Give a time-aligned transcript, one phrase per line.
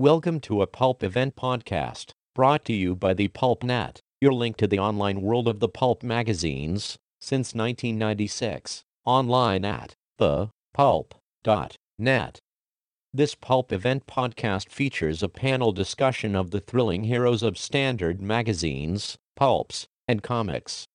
[0.00, 4.56] Welcome to a Pulp Event podcast, brought to you by the Pulp Net, your link
[4.58, 12.38] to the online world of the pulp magazines since 1996, online at thepulp.net.
[13.12, 19.16] This Pulp Event podcast features a panel discussion of the thrilling heroes of standard magazines,
[19.34, 20.86] pulps, and comics.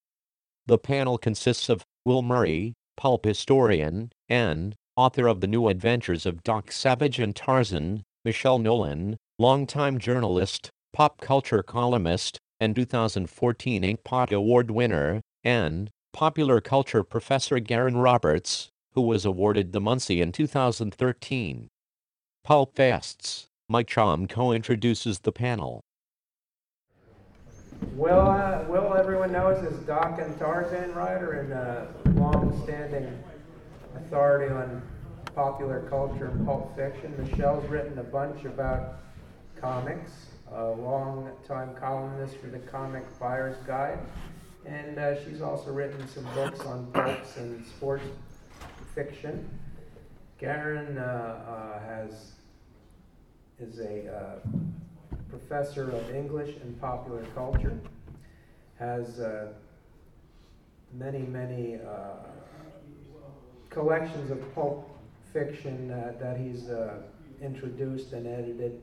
[0.64, 6.42] The panel consists of Will Murray, pulp historian, and author of The New Adventures of
[6.42, 14.70] Doc Savage and Tarzan, Michelle Nolan, longtime journalist, pop culture columnist, and 2014 Inkpot Award
[14.70, 21.68] winner, and popular culture professor Garyn Roberts, who was awarded the Munsey in 2013.
[22.44, 25.82] Pulp Fests, Mike Chomko introduces the panel.
[27.94, 33.22] Will, uh, Will everyone knows is Doc and Tarzan writer and uh, long-standing
[33.96, 34.80] authority on
[35.34, 37.14] popular culture and pulp fiction.
[37.18, 39.00] Michelle's written a bunch about
[39.60, 43.98] comics, a long-time columnist for the Comic Buyer's Guide,
[44.64, 48.04] and uh, she's also written some books on books and sports
[48.94, 49.48] fiction.
[50.40, 52.32] Garyn uh, uh, has
[53.58, 54.48] is a uh,
[55.30, 57.78] professor of English and popular culture,
[58.78, 59.48] has uh,
[60.92, 62.26] many, many uh,
[63.70, 64.93] collections of pulp
[65.34, 66.94] fiction uh, that he's uh,
[67.42, 68.80] introduced and edited.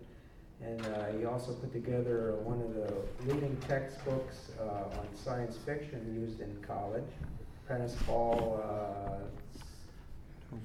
[0.61, 6.13] And uh, he also put together one of the leading textbooks uh, on science fiction
[6.13, 7.09] used in college.
[7.65, 8.61] Prentice Hall.
[8.63, 9.23] Uh,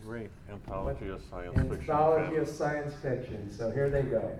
[0.05, 0.31] Great.
[0.51, 1.78] Anthology of science fiction.
[1.78, 3.50] Anthology of science fiction.
[3.56, 4.37] So here they go.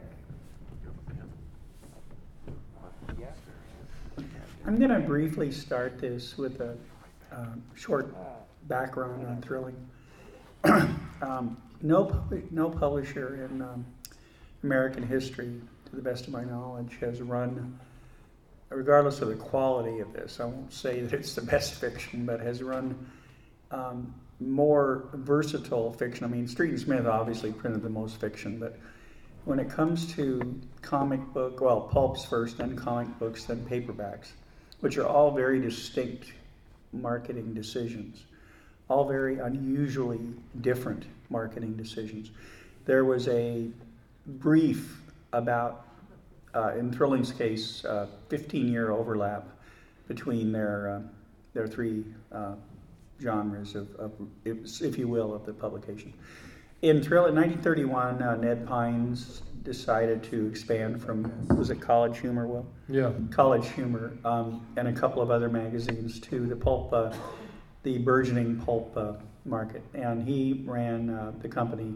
[4.66, 6.77] I'm going to briefly start this with a
[7.31, 8.12] um, short
[8.66, 9.77] background on thrilling.
[11.22, 13.86] um, no, no publisher in um,
[14.62, 17.78] American history, to the best of my knowledge, has run,
[18.69, 22.41] regardless of the quality of this, I won't say that it's the best fiction, but
[22.41, 23.06] has run
[23.71, 26.25] um, more versatile fiction.
[26.25, 28.78] I mean, Street and Smith obviously printed the most fiction, but
[29.44, 34.33] when it comes to comic book, well, pulps first, then comic books, then paperbacks,
[34.81, 36.33] which are all very distinct
[36.93, 38.25] marketing decisions,
[38.88, 40.20] all very unusually
[40.60, 42.30] different marketing decisions.
[42.84, 43.69] There was a
[44.26, 45.00] brief
[45.32, 45.86] about,
[46.54, 49.48] uh, in Thrilling's case, uh, 15 year overlap
[50.08, 51.00] between their, uh,
[51.52, 52.54] their three uh,
[53.20, 54.12] genres of, of,
[54.44, 56.12] if you will, of the publication.
[56.82, 62.47] In Thrill in 1931, uh, Ned Pines decided to expand from was it College Humor?
[62.47, 63.12] Will Yeah.
[63.30, 67.12] College Humor um, and a couple of other magazines to the pulp, uh,
[67.86, 69.12] the burgeoning pulp uh,
[69.44, 71.94] market, and he ran uh, the company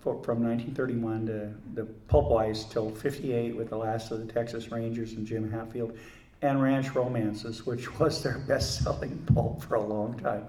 [0.00, 5.12] for, from 1931 to the Pulpwise till 58 with the last of the Texas Rangers
[5.12, 5.94] and Jim Hatfield,
[6.40, 10.46] and Ranch Romances, which was their best-selling pulp for a long time.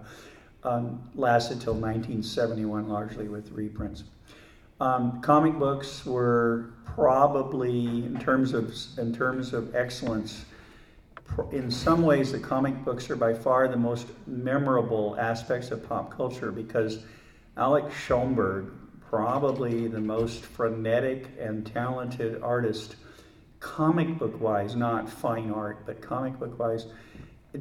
[0.64, 4.06] Um, lasted till 1971, largely with reprints.
[4.80, 10.46] Um, comic books were probably, in terms of in terms of excellence,
[11.52, 16.16] in some ways, the comic books are by far the most memorable aspects of pop
[16.16, 17.00] culture because
[17.58, 18.72] Alex Schomburg,
[19.10, 22.96] probably the most frenetic and talented artist,
[23.60, 26.88] comic book wise, not fine art, but comic book wise,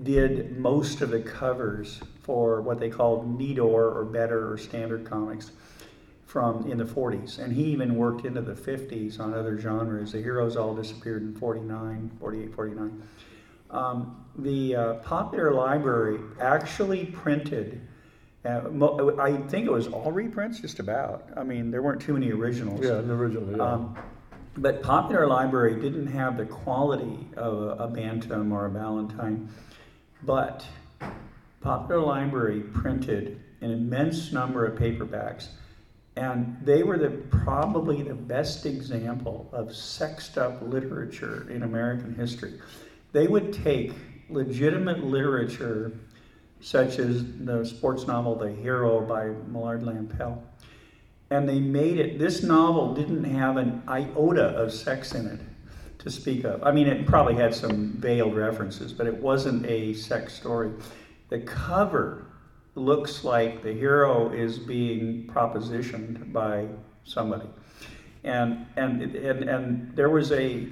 [0.03, 5.53] did most of the covers for what they called Nedor or Better or Standard Comics
[6.27, 7.39] from in the 40s.
[7.39, 10.13] And he even worked into the 50s on other genres.
[10.13, 13.03] The heroes all disappeared in 49, 48, 49.
[13.71, 17.81] Um, the uh, Popular Library actually printed,
[18.45, 21.29] uh, mo- I think it was all reprints, just about.
[21.37, 22.85] I mean, there weren't too many originals.
[22.85, 23.63] Yeah, originally, yeah.
[23.63, 23.97] Um,
[24.57, 29.49] but Popular Library didn't have the quality of a, a Bantam or a Ballantine.
[30.23, 30.65] But
[31.61, 35.49] Popular Library printed an immense number of paperbacks,
[36.17, 42.61] and they were the probably the best example of sexed up literature in American history.
[43.15, 43.93] They would take
[44.29, 45.93] legitimate literature,
[46.61, 50.43] such as the sports novel The Hero by Millard Lampell,
[51.31, 52.19] and they made it.
[52.19, 55.39] This novel didn't have an iota of sex in it
[56.01, 56.65] to speak of.
[56.65, 60.73] I mean, it probably had some veiled references, but it wasn't a sex story.
[61.29, 62.27] The cover
[62.75, 66.67] looks like the hero is being propositioned by
[67.05, 67.49] somebody,
[68.25, 70.67] and and and and there was a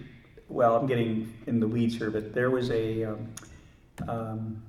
[0.52, 3.28] well, I'm getting in the weeds here, but there was a um,
[4.06, 4.62] um,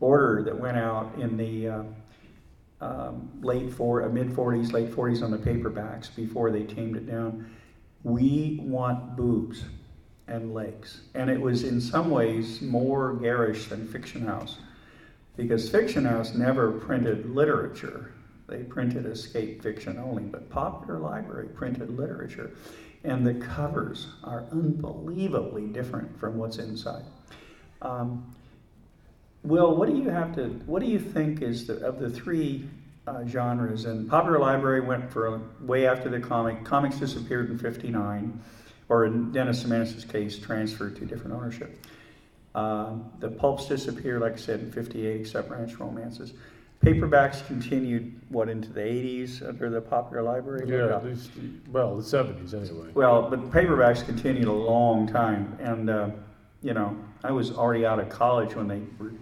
[0.00, 1.82] order that went out in the uh,
[2.80, 7.06] um, late for uh, mid 40s, late 40s on the paperbacks before they tamed it
[7.06, 7.50] down
[8.04, 9.64] We want boobs
[10.28, 11.00] and legs.
[11.14, 14.58] And it was in some ways more garish than Fiction House
[15.36, 18.12] because Fiction House never printed literature.
[18.46, 22.52] They printed escape fiction only, but Popular Library printed literature.
[23.04, 27.04] And the covers are unbelievably different from what's inside.
[27.80, 28.34] Um,
[29.44, 30.48] Will, what do you have to?
[30.66, 32.68] What do you think is the of the three
[33.06, 33.84] uh, genres?
[33.84, 36.64] And Popular Library went for way after the comic.
[36.64, 38.42] Comics disappeared in '59,
[38.88, 41.78] or in Dennis Simanis' case, transferred to different ownership.
[42.54, 46.32] Uh, the pulps disappeared, like I said, in '58, except Ranch Romances.
[46.88, 50.64] Paperbacks continued what into the '80s under the Popular Library.
[50.66, 51.30] Yeah, at least,
[51.70, 52.88] well, the seventies anyway.
[52.94, 56.10] Well, but paperbacks continued a long time, and uh,
[56.62, 59.12] you know, I was already out of college when they were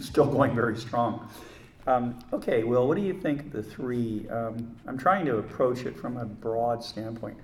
[0.00, 1.28] still going very strong.
[1.86, 4.26] Um, okay, Will, what do you think of the three?
[4.30, 7.36] Um, I'm trying to approach it from a broad standpoint.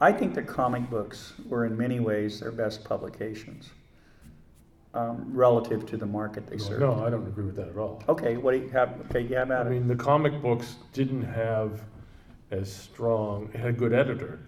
[0.00, 3.70] I think the comic books were, in many ways, their best publications
[4.94, 6.80] um, relative to the market they served.
[6.80, 8.02] No, I don't agree with that at all.
[8.08, 8.94] Okay, what do you have?
[9.10, 9.70] Okay, you have I at it.
[9.70, 11.82] mean, the comic books didn't have
[12.50, 14.38] as strong, it had a good editor,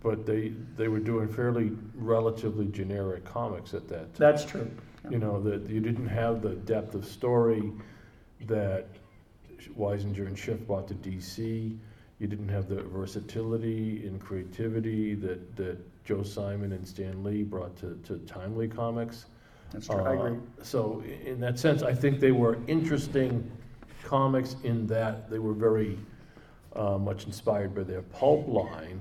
[0.00, 4.18] but they, they were doing fairly relatively generic comics at that time.
[4.18, 4.70] That's true.
[5.10, 7.72] You know, that you didn't have the depth of story
[8.46, 8.86] that
[9.76, 11.76] Weisinger and Schiff brought to DC.
[12.20, 17.76] You didn't have the versatility and creativity that, that Joe Simon and Stan Lee brought
[17.78, 19.26] to, to Timely Comics.
[19.72, 19.96] That's true.
[19.96, 20.38] I Uh, agree.
[20.62, 23.50] So i- in that sense, I think they were interesting
[24.04, 25.98] comics in that they were very
[26.74, 29.00] uh, much inspired by their pulp line,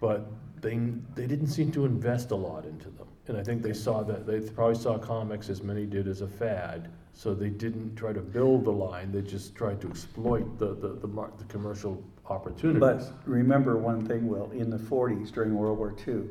[0.00, 0.26] but
[0.62, 0.78] they,
[1.14, 3.06] they didn't seem to invest a lot into them.
[3.28, 6.26] And I think they saw that, they probably saw comics as many did as a
[6.26, 10.74] fad, so they didn't try to build the line, they just tried to exploit the,
[10.74, 12.80] the, the, mar- the commercial opportunities.
[12.80, 16.22] But remember one thing, Will, in the 40s during World War II,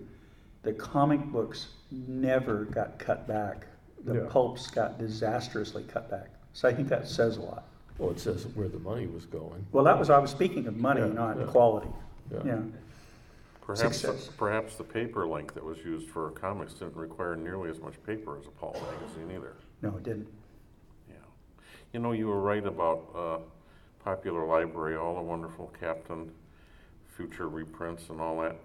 [0.65, 3.67] the comic books never got cut back.
[4.03, 4.27] The Yeah.
[4.29, 6.29] pulps got disastrously cut back.
[6.53, 7.65] So I think that says a lot.
[7.97, 9.65] Well, it says where the money was going.
[9.71, 11.45] Well, that was, I was speaking of money, Yeah, not yeah.
[11.45, 11.87] quality.
[12.31, 12.39] Yeah.
[12.45, 12.59] Yeah.
[13.61, 14.29] Perhaps, Success.
[14.37, 18.37] perhaps the paper link that was used for comics didn't require nearly as much paper
[18.37, 19.53] as a pulp magazine either.
[19.81, 20.27] No, it didn't.
[21.09, 21.15] Yeah.
[21.93, 23.37] You know, you were right about uh,
[24.03, 26.31] Popular Library, all the wonderful Captain
[27.15, 28.55] Future reprints and all that.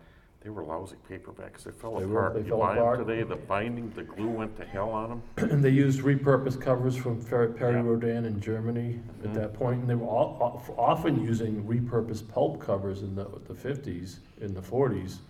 [0.42, 1.64] They were lousy paperbacks.
[1.64, 2.34] They fell They were- apart.
[2.34, 2.98] they you fell buy 'em apart.
[3.06, 5.22] today, the binding, the glue went to hell on them.
[5.50, 7.82] And they used repurposed covers from Fer- Perry Yeah.
[7.82, 9.34] Rhodan in Germany at Mhm.
[9.34, 13.54] that point, and they were all, of- often using repurposed pulp covers in the, the
[13.54, 15.20] fifties, in the forties.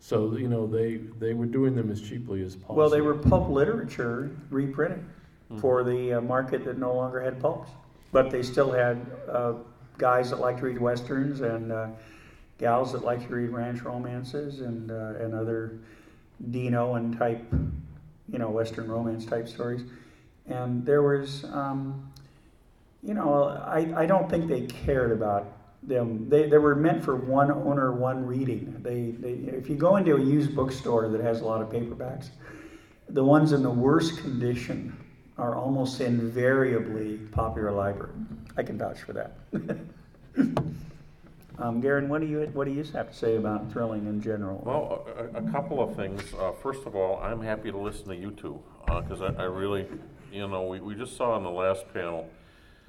[0.00, 2.76] So, you know, they, they were doing them as cheaply as possible.
[2.76, 5.04] Well, they were pulp literature reprinted
[5.50, 5.58] Hmm.
[5.58, 7.70] for the uh, market that no longer had pulps.
[8.10, 9.52] But they still had uh,
[9.98, 11.88] guys that liked to read westerns and uh,
[12.58, 15.78] gals that like to read ranch romances and, uh, and other
[16.50, 17.44] Dino and type,
[18.30, 19.82] you know, western romance type stories.
[20.46, 22.10] And there was, um,
[23.02, 26.28] you know, I, I don't think they cared about them.
[26.28, 28.76] They, they were meant for one owner, one reading.
[28.82, 32.28] They, they, if you go into a used bookstore that has a lot of paperbacks,
[33.08, 34.96] the ones in the worst condition
[35.38, 38.12] are almost invariably popular library.
[38.56, 39.36] I can vouch for that.
[41.58, 44.62] um, Garyn, what do you what do you have to say about thrilling in general?
[44.64, 46.22] Well, a, a- couple of things.
[46.38, 49.86] Uh, first of all, I'm happy to listen to you two, because I, I really,
[50.32, 52.28] you know, we, we just saw in the last panel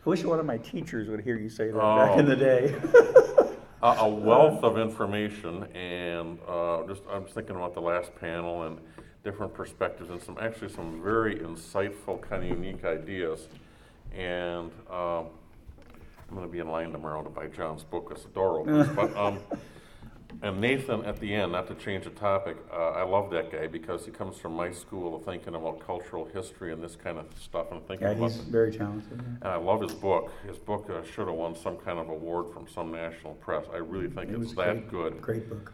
[0.06, 1.98] I wish one of my teachers would hear you say that Oh.
[1.98, 2.74] back in the day.
[3.84, 8.64] a, a wealth of information, and uh, just I'm just thinking about the last panel
[8.64, 8.80] and
[9.24, 13.48] different perspectives, and some actually some very insightful, kind of unique ideas.
[14.16, 15.26] And um,
[16.30, 18.88] I'm going to be in line tomorrow to buy John's book as the door opens.
[18.90, 19.40] but um,
[20.42, 23.68] and Nathan at the end, not to change the topic, uh, I love that guy
[23.68, 27.26] because he comes from my school of thinking about cultural history and this kind of
[27.40, 29.14] stuff, and thinking yeah, about he's very talented.
[29.20, 30.32] and I love his book.
[30.46, 33.66] His book uh, should have won some kind of award from some national press.
[33.74, 35.22] I really think It it's that great, good.
[35.22, 35.72] Great book.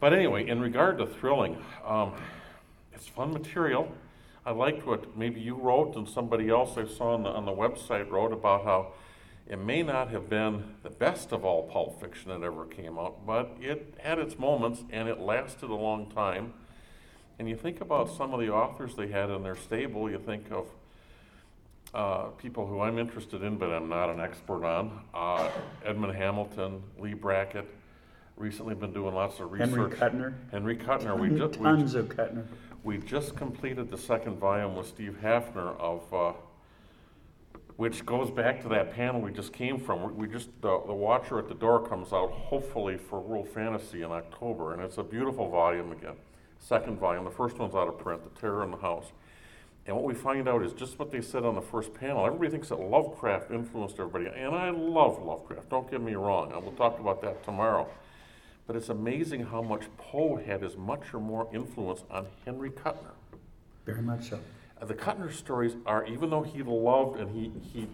[0.00, 2.12] But anyway, in regard to thrilling, um,
[2.92, 3.90] it's fun material.
[4.44, 7.52] I liked what maybe you wrote and somebody else I saw on the, on the
[7.52, 8.88] website wrote about how
[9.48, 13.26] it may not have been the best of all pulp fiction that ever came out,
[13.26, 16.54] but it had its moments and it lasted a long time.
[17.38, 20.50] And you think about some of the authors they had in their stable, you think
[20.52, 20.66] of
[21.94, 25.00] uh, people who I'm interested in, but I'm not an expert on.
[25.12, 25.50] Uh,
[25.84, 27.68] Edmund Hamilton, Leigh Brackett.
[28.36, 29.70] Recently been doing lots of research.
[29.70, 30.34] Henry Kuttner.
[30.50, 31.18] Henry Kuttner.
[31.18, 32.46] We just we, Tons of Kuttner.
[32.82, 36.32] we just completed the second volume with Steve Haffner of uh,
[37.76, 40.16] which goes back to that panel we just came from.
[40.16, 44.10] We- just, the, the Watcher at the Door comes out hopefully for World Fantasy in
[44.10, 46.14] October, and it's a beautiful volume again.
[46.58, 49.12] Second volume, the first one's out of print, The Terror in the House.
[49.84, 52.24] And what we find out is just what they said on the first panel.
[52.24, 56.62] Everybody thinks that Lovecraft influenced everybody, and I love Lovecraft, don't get me wrong, and
[56.62, 57.88] we'll talk about that tomorrow.
[58.68, 63.14] But it's amazing how much Poe had as much or more influence on Henry Kuttner.
[63.84, 64.38] Very much so.
[64.84, 67.86] The Kuttner stories are, even though he loved and he, he,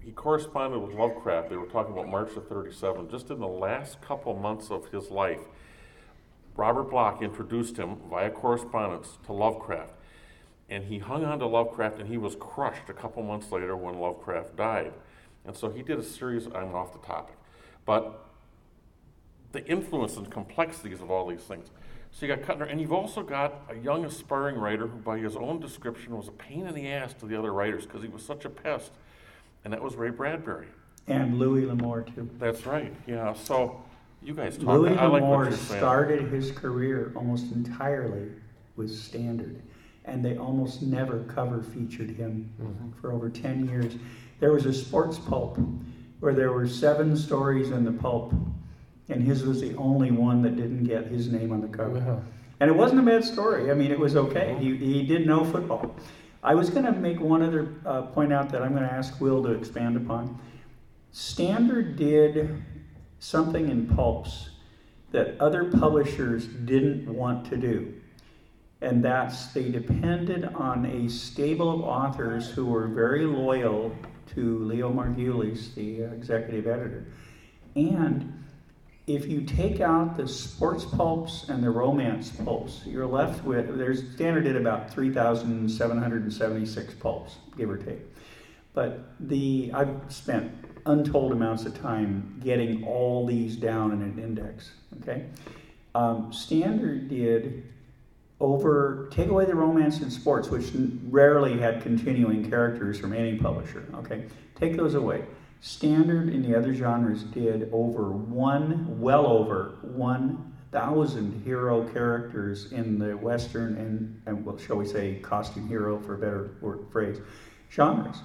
[0.00, 4.02] he corresponded with Lovecraft, they were talking about March of 37, just in the last
[4.02, 5.40] couple months of his life,
[6.54, 9.94] Robert Bloch introduced him via correspondence to Lovecraft.
[10.68, 13.98] And he hung on to Lovecraft and he was crushed a couple months later when
[13.98, 14.92] Lovecraft died.
[15.46, 17.36] And so he did a series, I'm off the topic,
[17.86, 18.26] but
[19.52, 21.70] the influence and complexities of all these things.
[22.18, 25.36] So you got Kuttner, and you've also got a young aspiring writer who, by his
[25.36, 28.22] own description, was a pain in the ass to the other writers because he was
[28.22, 28.92] such a pest,
[29.64, 30.68] and that was Ray Bradbury.
[31.08, 32.30] And Louis L'Amour, too.
[32.38, 32.94] That's right.
[33.06, 33.34] Yeah.
[33.34, 33.84] So
[34.22, 34.66] you guys talk.
[34.66, 38.30] Louis I like L'Amour you're started his career almost entirely
[38.76, 39.60] with Standard,
[40.06, 42.98] and they almost never cover featured him Mm-hmm.
[42.98, 43.92] for over 10 years.
[44.40, 45.58] There was a sports pulp
[46.20, 48.32] where there were seven stories in the pulp,
[49.08, 51.98] and his was the only one that didn't get his name on the cover.
[51.98, 52.18] Yeah.
[52.60, 53.70] And it wasn't a bad story.
[53.70, 54.56] I mean, it was okay.
[54.58, 55.94] He, he did know football.
[56.42, 59.20] I was going to make one other uh, point out that I'm going to ask
[59.20, 60.40] Will to expand upon.
[61.12, 62.62] Standard did
[63.18, 64.50] something in pulps
[65.12, 67.94] that other publishers didn't want to do.
[68.80, 73.94] And that's they depended on a stable of authors who were very loyal
[74.34, 77.06] to Leo Margulies, the executive editor.
[77.74, 78.44] And
[79.06, 84.10] if you take out the sports pulps and the romance pulps, you're left with there's
[84.14, 88.00] standard did about 3,776 pulps, give or take.
[88.74, 90.52] But the I've spent
[90.86, 94.72] untold amounts of time getting all these down in an index.
[95.02, 95.26] Okay,
[95.94, 97.62] um, Standard did
[98.40, 100.72] over take away the romance and sports, which
[101.08, 103.84] rarely had continuing characters from any publisher.
[103.94, 104.24] Okay,
[104.56, 105.22] take those away.
[105.60, 112.98] Standard in the other genres did over one, well over one thousand hero characters in
[112.98, 117.18] the Western and, and well, shall we say, costume hero for a better word phrase,
[117.70, 118.18] genres.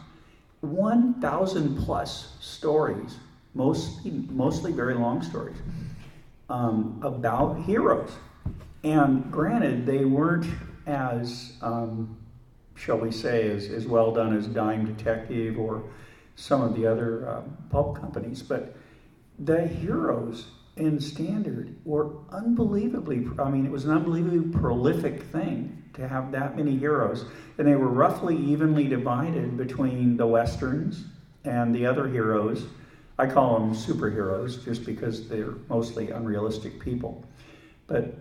[0.61, 3.17] 1,000 plus stories,
[3.53, 5.57] mostly, mostly very long stories,
[6.50, 8.11] um, about heroes.
[8.83, 10.45] And granted, they weren't
[10.85, 12.17] as, um,
[12.75, 15.83] shall we say, as, as well done as Dime Detective or
[16.35, 18.75] some of the other uh, pulp companies, but
[19.39, 20.47] the heroes
[20.77, 26.55] in Standard were unbelievably, I mean, it was an unbelievably prolific thing to have that
[26.55, 27.25] many heroes.
[27.57, 31.05] And they were roughly evenly divided between the Westerns
[31.43, 32.65] and the other heroes.
[33.19, 37.23] I call them superheroes just because they're mostly unrealistic people.
[37.88, 38.15] But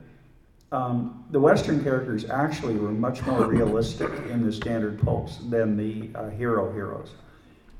[0.72, 6.10] um, the Western characters actually were much more realistic in the standard pulps than the
[6.18, 7.10] uh, hero heroes.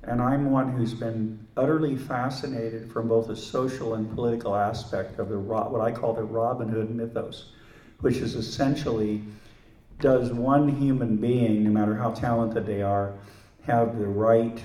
[0.05, 5.29] And I'm one who's been utterly fascinated from both a social and political aspect of
[5.29, 7.53] the what I call the Robin Hood mythos,
[8.01, 9.23] which is essentially
[10.01, 13.13] does one human being, no matter how talented they are,
[13.65, 14.59] have the right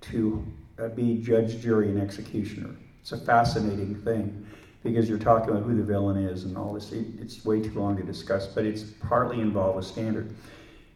[0.00, 0.44] to
[0.78, 2.74] uh, be judge, jury, and executioner?
[3.02, 4.46] It's a fascinating thing
[4.82, 6.92] because you're talking about who the villain is and all this.
[6.92, 10.34] It's way too long to discuss, but it's partly involved with standard.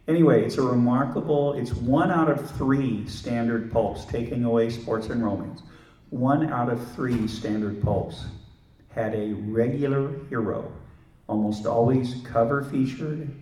[0.07, 5.23] Anyway, it's a remarkable, it's one out of three standard pulps, taking away sports and
[5.23, 5.63] romance.
[6.11, 8.25] One out of three standard pulps
[8.89, 10.71] had a regular hero,
[11.27, 13.33] almost always cover featured,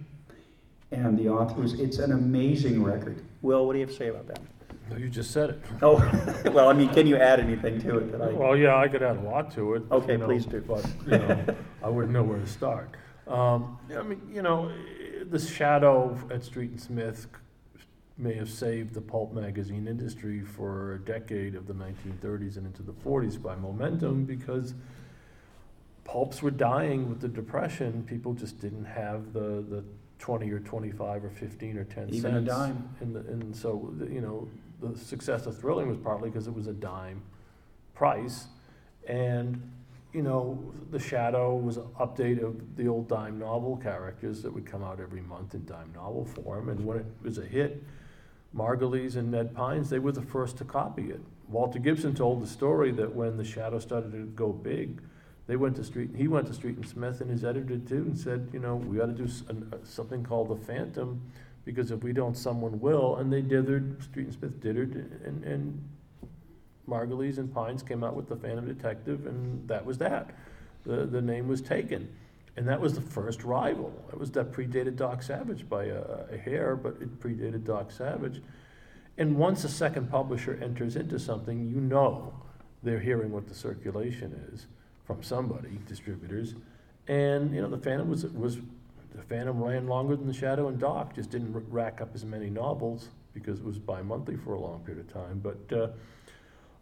[0.91, 3.25] and the author was, it's an amazing record.
[3.41, 4.39] Will, what do you have to say about that?
[4.89, 5.62] No, you just said it.
[5.82, 5.96] Oh,
[6.53, 8.32] well, I mean, can you add anything to it that I?
[8.32, 9.84] Well, yeah, I could add a lot to it.
[9.91, 10.62] Okay, you know, please do.
[10.62, 12.96] But, you know, I wouldn't know where to start.
[13.27, 14.72] Um, I mean, you know,
[15.33, 17.25] the shadow at Street and Smith
[18.19, 22.83] may have saved the pulp magazine industry for a decade of the 1930s and into
[22.83, 24.75] the 40s by momentum because
[26.03, 28.03] pulps were dying with the depression.
[28.07, 29.83] People just didn't have the, the
[30.19, 32.47] 20 or 25 or 15 or 10 Even a cents.
[32.47, 32.89] dime.
[32.99, 34.47] And, the, and so, you know,
[34.83, 37.23] the success of Thrilling was partly because it was a dime
[37.95, 38.45] price.
[39.07, 39.59] And,
[40.13, 44.65] you know, The Shadow was an update of the old dime novel characters that would
[44.65, 46.70] come out every month in dime novel form.
[46.70, 47.84] And when it was a hit,
[48.55, 51.20] Margulies and Ned Pines, they were the first to copy it.
[51.48, 55.01] Walter Gibson told the story that when The Shadow started to go big,
[55.48, 58.17] they went to Street, he went to Street and Smith and his editor too and
[58.17, 61.22] said, you know, we ought to do uh, something called the Phantom
[61.65, 63.17] because if we don't, someone will.
[63.17, 64.93] And they dithered, Street and Smith dithered,
[65.25, 65.89] and, and
[66.87, 70.31] Margulies and Pines came out with the Phantom Detective, and that was that.
[70.85, 72.09] The, the name was taken.
[72.55, 73.91] And that was the first rival.
[74.11, 78.41] It was that predated Doc Savage by a, a hair, but it predated Doc Savage.
[79.17, 82.33] And once a second publisher enters into something, you know
[82.83, 84.67] they're hearing what the circulation is
[85.05, 86.55] from somebody, distributors.
[87.07, 88.57] And, you know, the Phantom was, was,
[89.15, 92.49] the Phantom ran longer than the Shadow and Doc, just didn't rack up as many
[92.49, 95.39] novels because it was bi-monthly for a long period of time.
[95.39, 95.87] But, uh,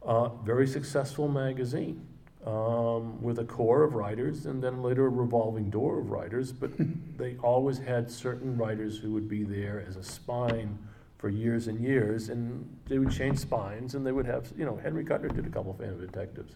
[0.03, 2.05] uh, very successful magazine
[2.46, 6.51] um, with a core of writers and then later a revolving door of writers.
[6.51, 6.72] But
[7.17, 10.77] they always had certain writers who would be there as a spine
[11.17, 14.75] for years and years, and they would change spines, and they would have, you know,
[14.81, 16.55] Henry Kuttner did a couple of Phantom Detectives.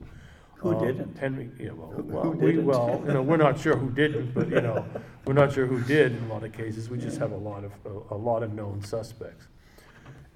[0.55, 1.17] Who Um, didn't?
[1.19, 4.33] Henry, yeah, well, Who- well, who we, well, you know, we're not sure who didn't,
[4.33, 4.83] but, you know,
[5.27, 6.89] we're not sure who did in a lot of cases.
[6.89, 9.45] We just have a lot of, a, a lot of known suspects.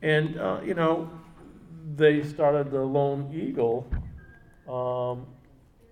[0.03, 1.09] And, uh, you know,
[1.95, 3.89] they started the Lone Eagle,
[4.67, 5.25] um,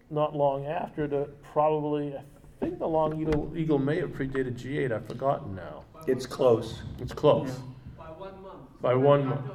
[0.09, 2.21] not long after the, probably, I
[2.59, 5.83] think the Lone Eagle, Eagle may have predated G8, I've forgotten now.
[6.05, 6.81] It's close.
[6.99, 7.59] It's close.
[7.97, 8.81] By one month.
[8.81, 9.45] By one month.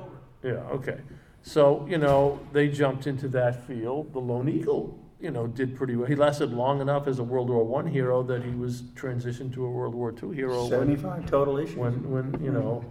[0.42, 0.98] Yeah, okay.
[1.42, 4.12] So, you know, they jumped into that field.
[4.12, 6.06] The Lone Eagle, you know, did pretty well.
[6.06, 9.64] He lasted long enough as a World War One hero that he was transitioned to
[9.64, 11.76] a World War Two hero when, Seventy-five total issues.
[11.76, 12.84] when, when, you know,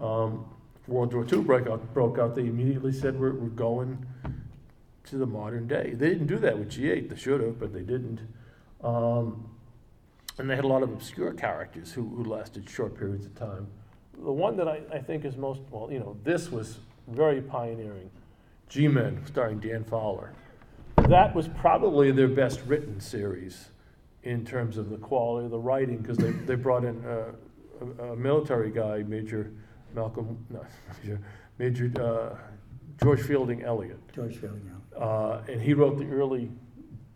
[0.00, 0.44] um,
[0.86, 4.04] World War II broke out, broke out, they immediately said, we're, we're going
[5.04, 5.92] to the modern day.
[5.94, 7.08] They didn't do that with G8.
[7.08, 8.20] They should have, but they didn't.
[8.82, 9.48] Um,
[10.38, 13.66] and they had a lot of obscure characters who, who lasted short periods of time.
[14.22, 18.10] The one that I, I think is most, well, you know, this was very pioneering.
[18.68, 20.32] G-Men, starring Dan Fowler.
[20.96, 23.70] That was probably their best written series
[24.22, 28.12] in terms of the quality of the writing, because they, they brought in a, a,
[28.12, 29.50] a military guy, Major
[29.94, 30.64] Malcolm, no,
[31.02, 31.20] Major,
[31.58, 32.36] Major uh,
[33.02, 33.98] George Fielding Elliott.
[34.14, 34.98] George Fielding, yeah.
[34.98, 36.50] Uh, and he wrote the early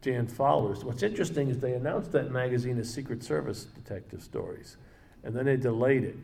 [0.03, 0.85] Dan Fowlers.
[0.85, 4.77] What's interesting is they announced that magazine as Secret Service detective stories,
[5.23, 6.17] and then they delayed it.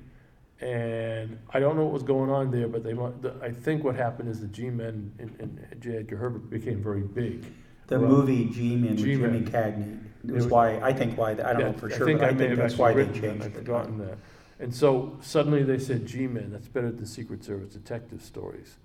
[0.62, 3.96] And I don't know what was going on there, but they, the- I think what
[3.96, 5.96] happened is the G-Men and, and J.
[5.98, 7.46] Edgar Herbert became very big.
[7.86, 9.32] The Well, movie G-Men with G-Men.
[9.32, 11.96] Jimmy Cagney It was was- why, I think why, I don't know Yeah, for I
[11.96, 14.18] sure, think but I may think that's why they changed I've forgotten that.
[14.60, 18.76] And so suddenly they said G-Men, that's better than Secret Service detective stories.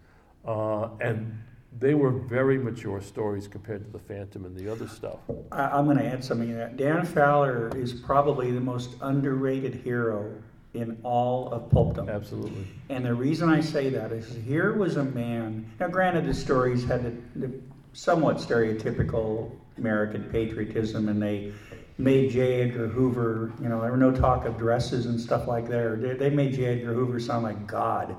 [0.45, 1.37] Uh, and
[1.77, 5.19] they were very mature stories compared to the Phantom and the other stuff.
[5.51, 6.77] I, I'm gonna add something to that.
[6.77, 10.33] Dan Fowler is probably the most underrated hero
[10.73, 12.09] in all of pulpdom.
[12.09, 12.67] Absolutely.
[12.89, 16.85] And the reason I say that is here was a man, now granted the stories
[16.85, 17.53] had the, the
[17.93, 21.51] somewhat stereotypical American patriotism and they
[21.97, 22.61] made J.
[22.61, 26.01] Edgar Hoover, you know, there were no talk of dresses and stuff like that.
[26.01, 26.65] They, they made J.
[26.65, 28.15] Edgar Hoover sound like God.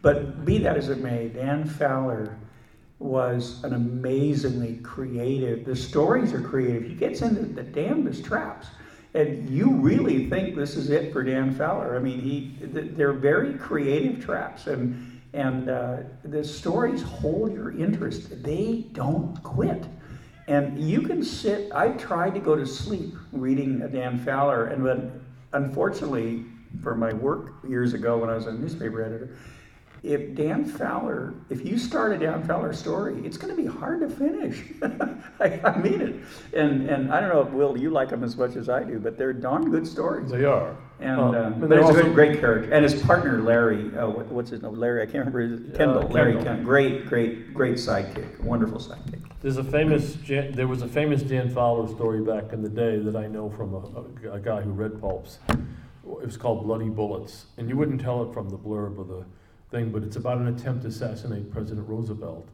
[0.00, 2.38] But be that as it may, Dan Fowler
[2.98, 6.82] was an amazingly creative, the stories are creative.
[6.84, 8.68] He gets into the damnedest traps.
[9.14, 11.96] And you really think this is it for Dan Fowler.
[11.96, 18.42] I mean, he they're very creative traps, and and uh, the stories hold your interest.
[18.42, 19.86] They don't quit,
[20.48, 21.70] and you can sit.
[21.72, 26.44] I tried to go to sleep reading a Dan Fowler, and then unfortunately,
[26.82, 29.36] for my work years ago when I was a newspaper editor,
[30.02, 34.00] if Dan Fowler, if you start a Dan Fowler story, it's going to be hard
[34.00, 34.62] to finish.
[35.40, 36.14] I, I mean it.
[36.54, 38.98] And and I don't know, if, Will, you like them as much as I do,
[38.98, 40.30] but they're darn good stories.
[40.30, 40.76] They are.
[41.00, 42.72] And, Um, uh, and but they're a great character.
[42.72, 44.74] And his partner, Larry, uh, what, what's his name?
[44.74, 46.04] Larry, I can't remember his Kendall.
[46.04, 46.44] Uh, Larry Kendall.
[46.44, 46.64] Kendall.
[46.64, 48.40] Great, great, great sidekick.
[48.40, 49.27] Wonderful sidekick.
[49.40, 52.98] There's a famous, Jan- there was a famous Dan Fowler story back in the day
[52.98, 55.38] that I know from a, a, a guy who read pulps.
[55.50, 59.24] It was called Bloody Bullets, and you wouldn't tell it from the blurb of the
[59.70, 62.48] thing, but it's about an attempt to assassinate President Roosevelt.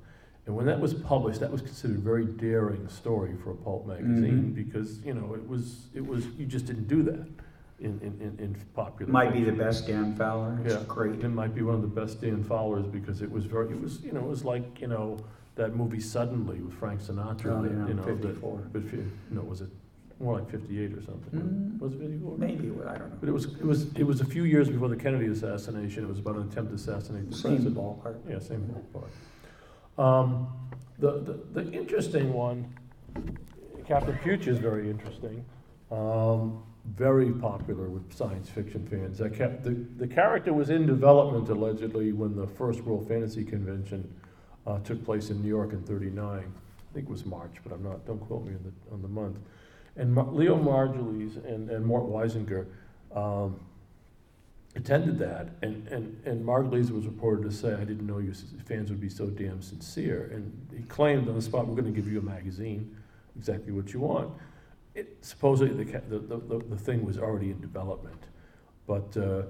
[0.46, 3.86] And when that was published, that was considered a very daring story for a pulp
[3.86, 4.54] magazine Mhm.
[4.54, 7.26] because you know it was it was you just didn't do that
[7.80, 9.10] in in, in, in popular.
[9.10, 10.58] Might be the best Dan Fowler.
[10.64, 10.82] It's Yeah.
[10.86, 11.24] great.
[11.24, 14.02] It might be one of the best Dan Fowlers because it was very, it was,
[14.02, 15.16] you know, it was like, you know,
[15.56, 17.46] that movie Suddenly with Frank Sinatra.
[17.46, 18.58] Oh, yeah, you know, that- 54.
[18.72, 18.82] But,
[19.30, 19.68] no, was it
[20.20, 21.40] more like fifty-eight or something?
[21.40, 22.38] Mm, Was it fifty-four?
[22.38, 23.16] Maybe, I don't know.
[23.20, 26.04] But it was, it was, it was a few years before the Kennedy assassination.
[26.04, 27.76] It was about an attempt to assassinate the Same president.
[27.76, 28.16] ballpark.
[28.28, 30.02] Yeah, same ballpark.
[30.02, 30.48] Um,
[30.98, 31.20] the,
[31.52, 32.72] the, the interesting one,
[33.86, 35.44] Captain Future is very interesting.
[35.90, 36.62] Um,
[36.96, 39.18] very popular with science fiction fans.
[39.18, 44.12] That kept, the, the character was in development allegedly when the first World Fantasy Convention
[44.66, 46.28] uh, took place in New York in '39.
[46.28, 48.06] I think it was March, but I'm not.
[48.06, 49.38] Don't quote me on the on the month.
[49.96, 52.66] And Leo Margulies and, and Mort Weisinger
[53.14, 53.60] um,
[54.76, 58.34] attended that, and, and, and Margulies was reported to say, I didn't know your
[58.66, 60.30] fans would be so damn sincere.
[60.32, 62.96] And he claimed on the spot, we're going to give you a magazine,
[63.36, 64.32] exactly what you want.
[64.94, 68.20] It, supposedly, the, the, the, the thing was already in development.
[68.86, 69.42] But uh,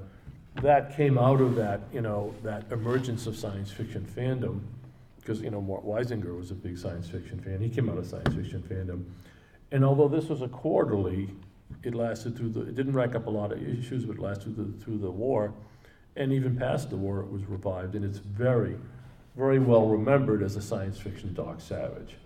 [0.63, 4.61] that came out of that, you know, that emergence of science fiction fandom,
[5.25, 7.61] because, you know, Mort Weisinger was a big science fiction fan.
[7.61, 9.05] He came out of science fiction fandom.
[9.73, 11.31] And although this was a quarterly,
[11.83, 14.55] it lasted through the, it didn't rack up a lot of issues, but it lasted
[14.55, 15.55] through the, through the war.
[16.17, 18.77] And even past the war, it was revived, and it's very,
[19.35, 22.17] very well remembered as a science fiction Doc Savage,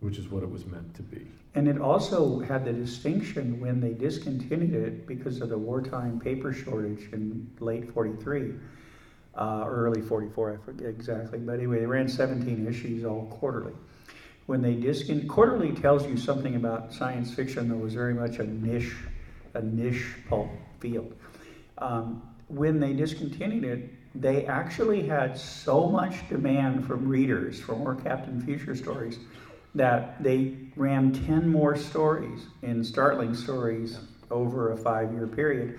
[0.00, 1.26] which is what it was meant to be.
[1.54, 6.52] And it also had the distinction when they discontinued it because of the wartime paper
[6.52, 8.54] shortage in late 43,
[9.38, 11.38] uh, early 44, I forget exactly.
[11.38, 13.72] But anyway, they ran 17 issues all quarterly
[14.48, 18.44] when they discon quarterly tells you something about science fiction that was very much a
[18.44, 18.96] niche,
[19.52, 20.48] a niche pulp
[20.80, 21.14] field.
[21.76, 27.94] Um, when they discontinued it, they actually had so much demand from readers for more
[27.94, 29.18] Captain Future stories
[29.74, 33.98] that they ran 10 more stories in Startling Stories
[34.30, 35.78] over a five year period.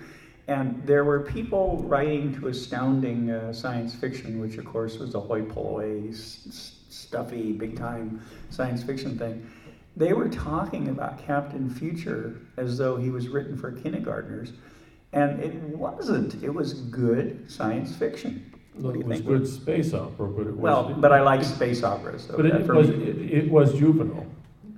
[0.50, 5.20] And there were people writing to astounding uh, science fiction, which of course was a
[5.20, 9.48] hoi polloi, stuffy, big time science fiction thing.
[9.96, 14.52] They were talking about Captain Future as though he was written for kindergartners,
[15.12, 16.42] and it wasn't.
[16.42, 18.52] It was good science fiction.
[18.76, 20.58] It was good space opera, but it was.
[20.58, 22.24] Well, but I like space operas.
[22.24, 24.26] So but it, was, it, it was juvenile.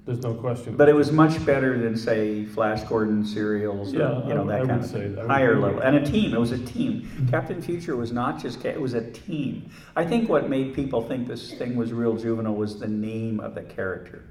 [0.05, 0.77] There's no question.
[0.77, 4.63] But it was much better than say Flash Gordon serials, or, yeah, you know that
[4.63, 5.81] I kind of say higher level.
[5.81, 6.35] And a team.
[6.35, 7.03] It was a team.
[7.03, 7.29] Mm-hmm.
[7.29, 9.71] Captain Future was not just it was a team.
[9.95, 13.55] I think what made people think this thing was real juvenile was the name of
[13.55, 14.25] the character.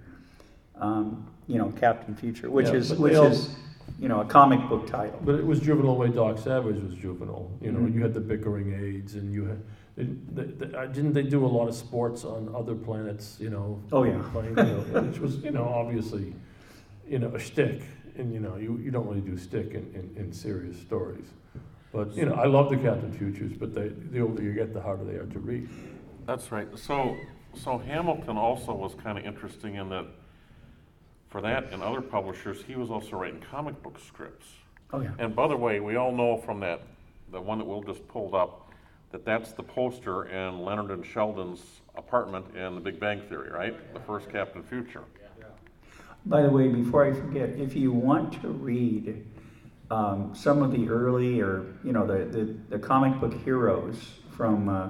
[0.76, 3.56] Um, you know, Captain Future, which yeah, is which is
[3.98, 5.22] you know a comic book title.
[5.24, 7.50] But it was juvenile way Doc Savage was juvenile.
[7.62, 7.98] You know, mm-hmm.
[7.98, 9.62] you had the bickering aides, and you had
[9.98, 13.38] uh, didn't they do a lot of sports on other planets?
[13.40, 13.82] You know.
[13.92, 14.24] Oh yeah.
[14.32, 16.34] Playing, you know, which was you know obviously,
[17.08, 17.82] you know a shtick,
[18.18, 21.26] and you know you, you don't really do stick in, in, in serious stories.
[21.92, 24.82] But you know I love the Captain Futures, but they, the older you get, the
[24.82, 25.68] harder they are to read.
[26.26, 26.68] That's right.
[26.76, 27.18] So
[27.54, 30.06] so Hamilton also was kind of interesting in that.
[31.30, 34.48] For that and other publishers, he was also writing comic book scripts.
[34.92, 35.12] Oh yeah.
[35.18, 36.82] And by the way, we all know from that
[37.32, 38.61] the one that Will just pulled up
[39.12, 43.94] that that's the poster in Leonard and Sheldon's apartment in The Big Bang Theory, right?
[43.94, 45.04] The first Captain Future.
[46.26, 49.26] By the way, before I forget, if you want to read
[49.90, 54.70] um, some of the early or you know the, the, the comic book heroes from
[54.70, 54.90] uh,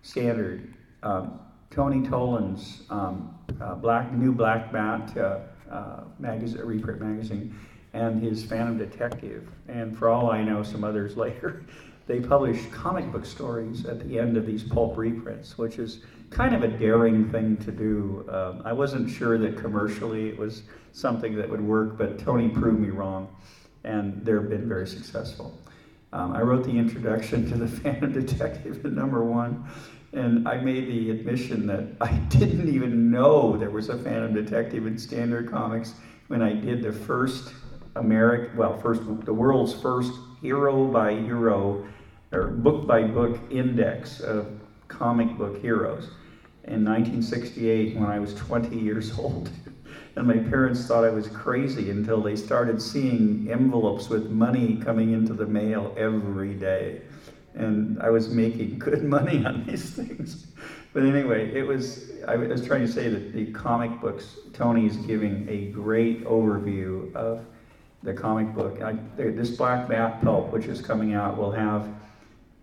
[0.00, 1.38] Standard, um,
[1.70, 5.38] Tony Tollin's um, uh, Black New Black Bat uh,
[5.70, 7.54] uh, magazine, reprint magazine,
[7.92, 11.64] and his Phantom Detective, and for all I know, some others later
[12.06, 16.54] they publish comic book stories at the end of these pulp reprints, which is kind
[16.54, 18.28] of a daring thing to do.
[18.30, 20.62] Um, I wasn't sure that commercially it was
[20.92, 23.28] something that would work, but Tony proved me wrong,
[23.84, 25.58] and they've been very successful.
[26.12, 29.64] Um, I wrote the introduction to the Phantom Detective at number one,
[30.12, 34.86] and I made the admission that I didn't even know there was a Phantom Detective
[34.86, 35.94] in Standard Comics
[36.28, 37.54] when I did the first
[37.96, 40.12] American, well, first the world's first
[40.42, 41.86] hero by hero
[42.32, 46.10] or book by book index of comic book heroes
[46.64, 49.50] in 1968 when I was 20 years old.
[50.16, 55.12] and my parents thought I was crazy until they started seeing envelopes with money coming
[55.12, 57.02] into the mail every day.
[57.54, 60.48] And I was making good money on these things.
[60.92, 65.48] But anyway, it was, I was trying to say that the comic books, Tony's giving
[65.48, 67.46] a great overview of
[68.02, 68.82] the comic book.
[68.82, 71.88] I, this Black Bat pulp, which is coming out, will have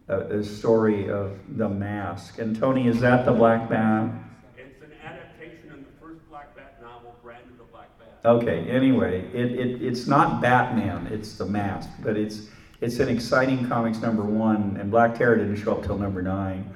[0.10, 2.40] uh, a, a, story of the mask.
[2.40, 4.10] And Tony, is that the Black Bat?
[4.58, 8.20] It's an adaptation of the first Black Bat novel, Branded the Black Bat.
[8.26, 8.70] Okay.
[8.70, 11.08] Anyway, it, it it's not Batman.
[11.08, 12.48] It's the mask, but it's
[12.82, 16.70] it's an exciting comics number one, and Black Terror didn't show up till number nine.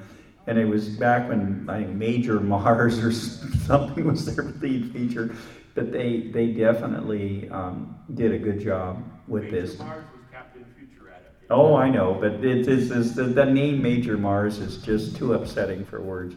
[0.46, 3.12] And it was back when I think Major Mars or
[3.66, 5.36] something was their lead feature
[5.76, 9.80] but they they definitely um, did a good job with Major this.
[9.80, 11.48] Mars was Captain Future adaptation.
[11.50, 15.34] Oh, I know, but it is, is the, the, name Major Mars is just too
[15.34, 16.36] upsetting for words.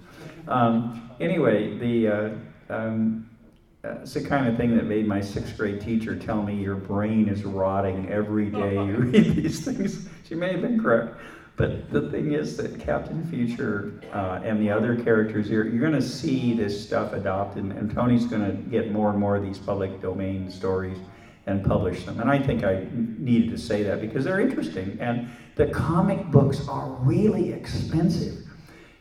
[0.48, 2.30] Um, anyway, the uh,
[2.70, 3.28] um,
[3.86, 6.74] uh, it's the kind of thing that made my sixth grade teacher tell me your
[6.74, 10.08] brain is rotting every day you read these things.
[10.28, 11.16] She may have been correct.
[11.56, 16.00] But the thing is that Captain Future uh, and the other characters here, you're going
[16.00, 19.58] to see this stuff adopted, and Tony's going to get more and more of these
[19.58, 20.98] public domain stories
[21.46, 22.20] and publish them.
[22.20, 26.68] And I think I needed to say that because they're interesting and the comic books
[26.68, 28.44] are really expensive.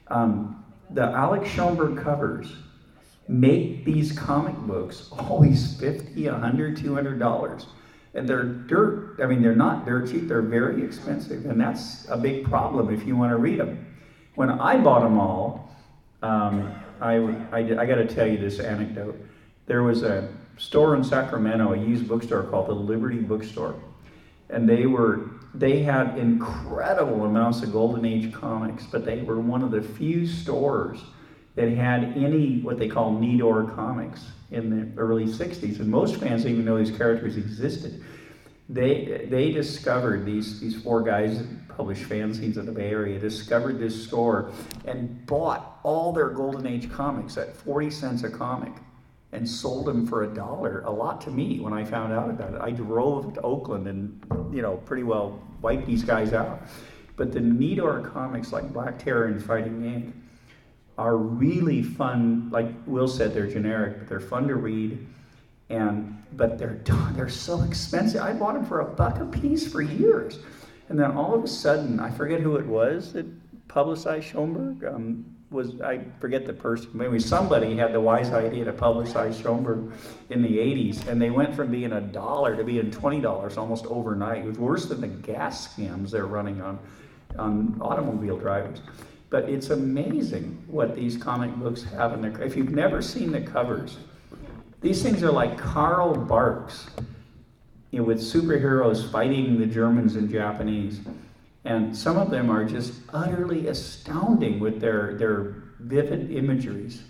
[0.07, 2.53] Um, the Alex Schomburg covers
[3.27, 7.65] make these comic books always 50 100 200 dollars
[8.15, 12.17] and they're dirt i mean they're not dirt cheap they're very expensive and that's a
[12.17, 13.85] big problem if you want to read them
[14.35, 15.65] when i bought them all
[16.21, 17.15] um, I,
[17.51, 19.15] I, I got to tell you this anecdote.
[19.67, 23.75] There was a store in sacramento a used bookstore called the liberty bookstore
[24.49, 29.61] and they were they had incredible amounts of golden age comics but they were one
[29.61, 31.01] of the few stores
[31.55, 36.43] that had any what they call Nedor comics in the early 60s, and most fans
[36.43, 38.03] didn't even know these characters existed.
[38.67, 44.07] They, they discovered, these, these four guys published fanzines in the Bay Area, discovered this
[44.07, 44.51] store
[44.85, 48.73] and bought all their Golden Age comics at 40 cents a comic
[49.31, 52.53] and sold them for a dollar, a lot to me when I found out about
[52.53, 52.61] it.
[52.61, 56.61] I drove to Oakland and, you know, pretty well wiped these guys out.
[57.17, 60.15] But the Nedor comics like Black Terror and Fighting Yank,
[60.97, 62.49] are really fun.
[62.51, 65.05] Like Will said, they're generic, but they're fun to read.
[65.69, 66.79] And but they're
[67.13, 68.21] they're so expensive.
[68.21, 70.39] I bought them for a buck a piece for years,
[70.89, 73.25] and then all of a sudden, I forget who it was that
[73.67, 74.93] publicized Schomburg.
[74.93, 76.89] Um, was I forget the person?
[76.93, 79.91] Maybe somebody had the wise idea to publicize Schomburg
[80.29, 83.85] in the '80s, and they went from being a dollar to being twenty dollars almost
[83.87, 84.39] overnight.
[84.39, 86.79] It was worse than the gas scams they're running on
[87.37, 88.81] on automobile drivers.
[89.29, 92.41] But it's amazing what these comic books have in their.
[92.41, 93.97] If you've never seen the covers,
[94.81, 96.87] these things are like Carl Barks,
[97.91, 100.99] you know, with superheroes fighting the Germans and Japanese,
[101.63, 107.03] and some of them are just utterly astounding with their their vivid imageries.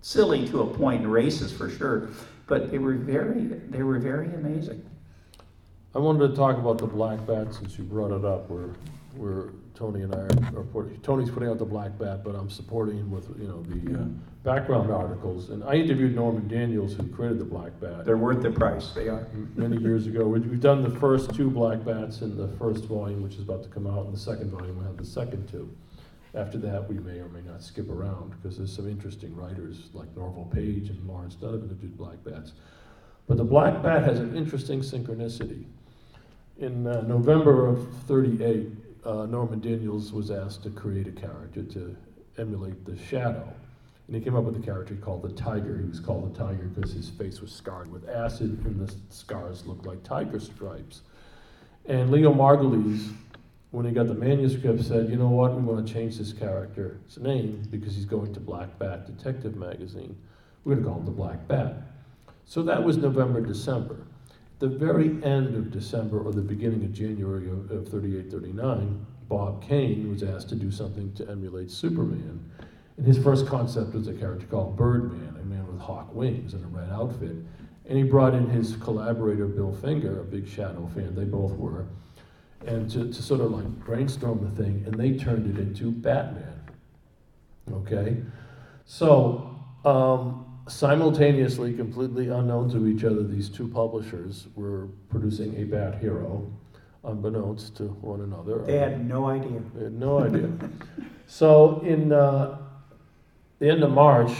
[0.00, 2.08] Silly to a point, and racist for sure,
[2.46, 4.88] but they were very they were very amazing.
[5.94, 8.48] I wanted to talk about the Black Bat since you brought it up.
[8.50, 8.74] We're,
[9.16, 12.50] we're Tony and I are, are put, Tony's putting out the Black Bat, but I'm
[12.50, 14.04] supporting him with, you know, the uh,
[14.42, 15.50] background articles.
[15.50, 18.04] And I interviewed Norman Daniels, who created the Black Bat.
[18.04, 18.90] They're worth the price.
[18.90, 19.24] They are.
[19.54, 20.26] Many years ago.
[20.26, 23.62] We- We've done the first two Black Bats in the first volume, which is about
[23.62, 25.70] to come out, and the second volume, we'll have the second two.
[26.34, 30.08] After that, we may or may not skip around, because there's some interesting writers, like
[30.16, 32.52] Norval Page and Lawrence Donovan, who did Black Bats.
[33.28, 35.64] But the Black Bat has an interesting synchronicity.
[36.58, 38.68] In uh, November of 38,
[39.08, 41.96] uh, Norman Daniels was asked to create a character to
[42.36, 43.50] emulate the shadow.
[44.06, 45.78] And he came up with a character called the Tiger.
[45.78, 49.66] He was called the Tiger because his face was scarred with acid, and the scars
[49.66, 51.02] looked like tiger stripes.
[51.86, 53.10] And Leo Margulies,
[53.70, 55.54] when he got the manuscript, said, "You know what?
[55.54, 60.16] We want to change this character's name because he's going to Black Bat Detective Magazine.
[60.64, 61.82] We're going to call him the Black Bat."
[62.44, 64.06] So that was November, December
[64.58, 69.62] the very end of December or the beginning of January of, of 38 39, Bob
[69.62, 72.50] Kane was asked to do something to emulate Superman.
[72.96, 76.64] And his first concept was a character called Birdman, a man with hawk wings and
[76.64, 77.36] a red outfit.
[77.86, 81.86] And he brought in his collaborator, Bill Finger, a big Shadow fan, they both were,
[82.66, 86.60] and to, to sort of like brainstorm the thing, and they turned it into Batman.
[87.72, 88.16] Okay?
[88.84, 95.98] So, um, simultaneously, completely unknown to each other, these two publishers were producing a Bat
[96.00, 96.50] Hero,
[97.04, 98.58] unbeknownst to one another.
[98.58, 99.60] They had no idea.
[99.74, 100.50] They had no idea.
[101.26, 102.58] so, in uh,
[103.58, 104.32] the end of March,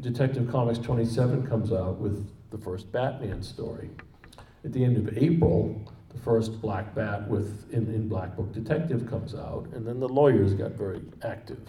[0.00, 3.90] Detective Comics 27 comes out with the first Batman story.
[4.64, 5.80] At the end of April,
[6.12, 10.08] the first Black Bat with in, in Black Book Detective comes out, and then the
[10.08, 11.60] lawyers got very active.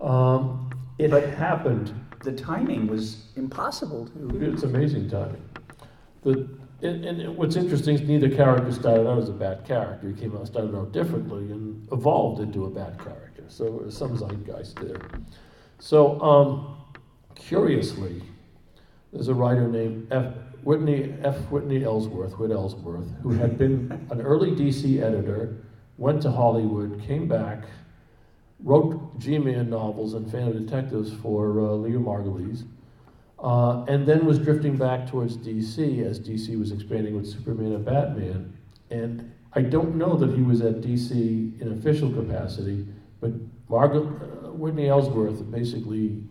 [0.00, 1.92] Um, it happened
[2.24, 4.52] The timing was impossible to.
[4.52, 5.42] it's amazing timing.
[6.22, 6.48] The,
[6.80, 10.08] and, and what's interesting is neither character started out as a bad character.
[10.08, 13.44] He came out, started out differently, and evolved into a bad character.
[13.48, 15.00] So some zeitgeist there.
[15.78, 16.76] So, um,
[17.34, 18.22] curiously,
[19.12, 20.34] there's a writer named F.
[20.62, 21.36] Whitney F.
[21.50, 25.58] Whitney Ellsworth, Whit Ellsworth, who had been an early DC editor,
[25.98, 27.64] went to Hollywood, came back,
[28.64, 32.64] wrote G-Man novels and Phantom Detectives for uh, Leo Margulies,
[33.38, 37.84] uh, and then was drifting back towards DC as DC was expanding with Superman and
[37.84, 38.56] Batman.
[38.90, 42.86] And I don't know that he was at DC in official capacity,
[43.20, 43.32] but
[43.68, 46.22] Margaret, uh, Whitney Ellsworth basically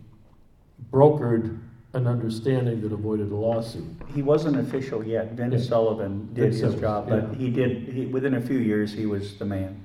[0.90, 1.60] brokered
[1.92, 3.84] an understanding that avoided a lawsuit.
[4.12, 5.32] He wasn't official yet.
[5.32, 5.68] Vince Yeah.
[5.68, 7.20] Sullivan did Vince his Sullivan, job, yeah.
[7.20, 7.88] but he did.
[7.88, 9.80] He, within a few years, he was the man.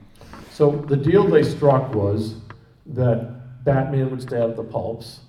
[0.60, 2.36] So the deal they struck was
[2.88, 5.22] that Batman would stay out of the pulps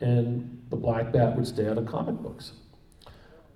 [0.00, 2.52] and the Black Bat would stay out of comic books.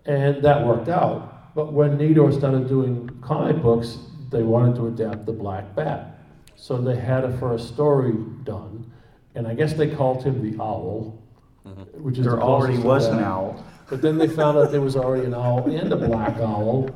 [0.05, 1.55] And that worked out.
[1.55, 3.99] But when Nedor started doing comic books,
[4.33, 6.19] they wanted to adapt the Black Bat.
[6.57, 8.91] So they had a first story done,
[9.37, 11.23] and I guess they called him the Owl,
[11.65, 12.03] mm-hmm.
[12.03, 13.65] which is There the already was an owl.
[13.93, 16.89] But then they found out there was already an owl and a black owl.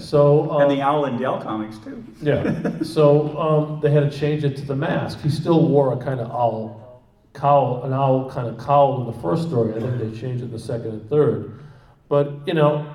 [0.00, 2.04] So um, And the owl in Dell Comics too.
[2.20, 2.82] yeah.
[2.82, 5.20] So um, they had to change it to the mask.
[5.20, 9.22] He still wore a kind of owl cowl, an owl kind of cowl in the
[9.22, 9.72] first story.
[9.76, 11.60] I think they changed it in the second and third.
[12.08, 12.92] But you know,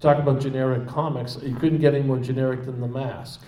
[0.00, 1.38] talk about generic comics.
[1.42, 3.40] You couldn't get any more generic than the mask.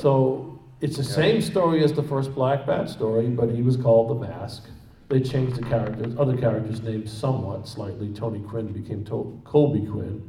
[0.00, 4.10] So it's the same story as the first Black Bat story, but he was called
[4.10, 4.64] the Mask.
[5.12, 8.14] They changed the characters, other characters' names somewhat slightly.
[8.14, 10.26] Tony Quinn became to- Colby Quinn.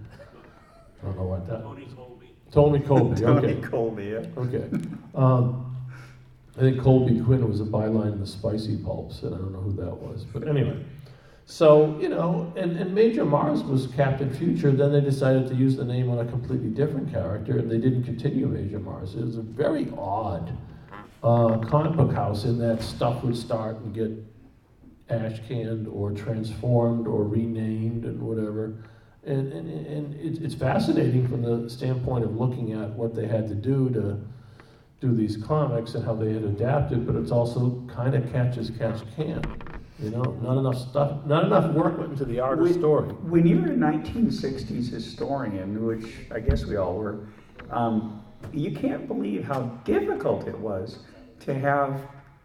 [1.01, 1.61] I don't know what that.
[1.61, 2.35] Tony Colby.
[2.51, 3.21] Tony Colby.
[3.21, 3.61] Tony okay.
[3.61, 4.25] Colby, yeah.
[4.35, 4.69] Okay.
[5.15, 5.73] Um,
[6.57, 9.61] I think Colby Quinn was a byline in the Spicy Pulps, and I don't know
[9.61, 10.25] who that was.
[10.25, 10.83] But anyway,
[11.45, 14.71] so, you know, and, and Major Mars was Captain Future.
[14.71, 18.03] Then they decided to use the name on a completely different character, and they didn't
[18.03, 19.15] continue Major Mars.
[19.15, 20.57] It was a very odd
[21.23, 24.11] uh, comic book house in that stuff would start and get
[25.09, 28.75] ash canned or transformed or renamed and whatever.
[29.25, 33.47] And, and, and it's, it's fascinating from the standpoint of looking at what they had
[33.47, 34.19] to do to
[34.99, 38.69] do these comics and how they had adapted, but it's also kind of catch as
[38.71, 39.41] catch can.
[39.99, 43.09] You know, not enough stuff, not enough work went into the art of When- story.
[43.09, 47.27] When you're a 1960s historian, which I guess we all were,
[47.69, 50.99] um, you can't believe how difficult it was
[51.41, 52.01] to have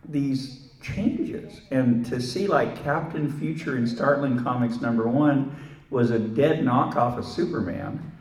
[0.08, 5.54] these changes and to see like Captain Future in Startling Comics number one
[5.90, 8.12] was a dead knockoff of Superman.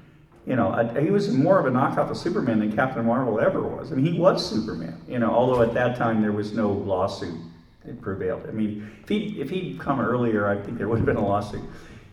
[0.45, 3.91] You know, he was more of a knockoff of Superman than Captain Marvel ever was.
[3.91, 5.01] I mean, he was Superman.
[5.07, 7.37] You know, although at that time there was no lawsuit
[7.85, 8.45] that prevailed.
[8.47, 11.25] I mean, if he if he'd come earlier, I think there would have been a
[11.25, 11.63] lawsuit.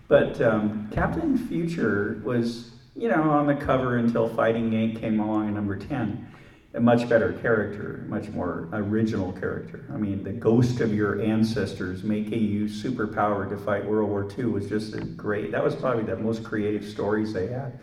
[0.08, 5.48] But um, Captain Future was, you know, on the cover until Fighting Yank came along
[5.48, 6.28] in number ten.
[6.74, 9.84] A much better character, much more original character.
[9.92, 14.46] I mean, the ghost of your ancestors making you superpowered to fight World War II
[14.46, 15.52] was just great.
[15.52, 17.78] That was probably the most creative stories they had.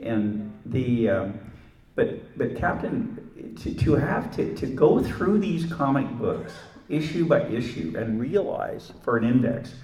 [0.00, 1.40] And the, um,
[1.94, 6.52] but but Captain, to, to have to, to go through these comic books
[6.90, 9.74] issue by issue and realize for an index,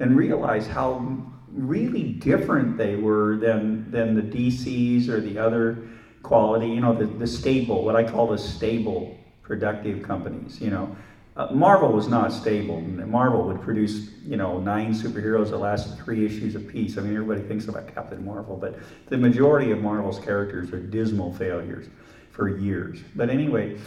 [0.00, 1.16] and realize how
[1.52, 5.88] really different they were than than the DCs or the other
[6.22, 10.96] quality, you know, the, the stable, what I call the stable productive companies, you know.
[11.36, 12.80] Uh, Marvel was not stable.
[12.80, 16.98] Marvel would produce, you know, nine superheroes that lasted three issues apiece.
[16.98, 18.76] I mean, everybody thinks about Captain Marvel, but
[19.06, 21.86] the majority of Marvel's characters are dismal failures
[22.32, 22.98] for years.
[23.14, 23.78] But anyway,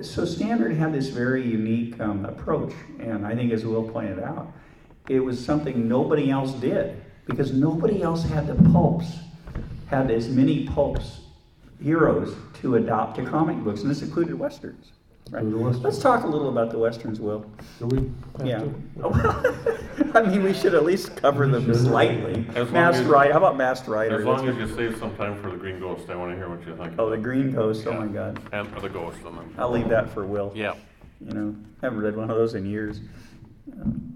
[0.00, 4.52] so Standard had this very unique um, approach, and I think, as Will pointed out,
[5.08, 9.18] it was something nobody else did because nobody else had the pulps,
[9.86, 11.20] had as many pulps
[11.82, 14.92] heroes to adopt to comic books, and this included westerns.
[15.30, 15.44] Right?
[15.44, 15.82] Westerns.
[15.84, 17.44] Let's talk a little about the westerns, Will.
[17.80, 17.96] Do we
[18.38, 18.58] have Yeah.
[19.02, 20.12] to?
[20.14, 22.46] I mean, we should at least cover them slightly.
[22.50, 23.32] As long Masked as- Rider.
[23.32, 24.20] How about Masked Rider?
[24.20, 26.36] As long That's- as you save some time for the Green Ghost, I want to
[26.36, 26.94] hear what you think.
[26.98, 27.86] oh, the Green Ghost.
[27.86, 28.40] Oh my God.
[28.52, 29.54] And for the Ghost and then.
[29.58, 30.52] I'll leave that for Will.
[30.54, 30.74] Yeah.
[31.20, 33.00] You know, haven't read one of those in years.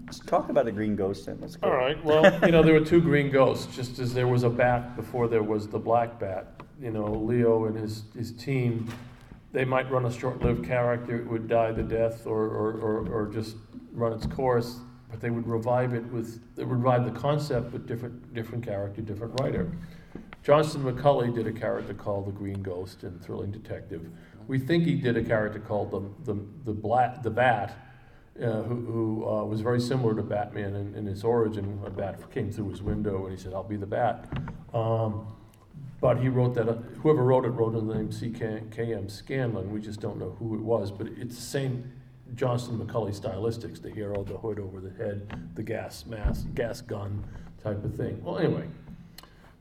[0.05, 1.37] Let's talk about the Green Ghost then.
[1.39, 1.69] Let's go.
[1.69, 2.03] All right.
[2.03, 5.27] Well, you know, there were two green ghosts, just as there was a bat before
[5.27, 6.61] there was the black bat.
[6.81, 8.91] You know, Leo and his, his team,
[9.53, 13.31] they might run a short-lived character, it would die the death, or, or, or, or
[13.31, 13.55] just
[13.93, 14.79] run its course.
[15.09, 19.01] But they would revive it with, they would revive the concept with different, different character,
[19.01, 19.71] different writer.
[20.43, 24.09] Johnston McCulley did a character called the Green Ghost in Thrilling Detective.
[24.47, 27.77] We think he did a character called the, the, the, Black, the Bat,
[28.39, 31.81] uh, who, who uh, was very similar to Batman in, in his origin.
[31.85, 34.27] A bat came through his window and he said, I'll be the Bat.
[34.73, 35.27] Um,
[35.99, 39.09] but he wrote that, uh, whoever wrote it wrote under the name C.K.M.
[39.09, 39.71] Scanlon.
[39.71, 41.91] We just don't know who it was, but it's the same
[42.35, 47.23] Johnston McCulley stylistics the hero, the hood over the head, the gas mask, gas gun
[47.61, 48.23] type of thing.
[48.23, 48.67] Well, anyway,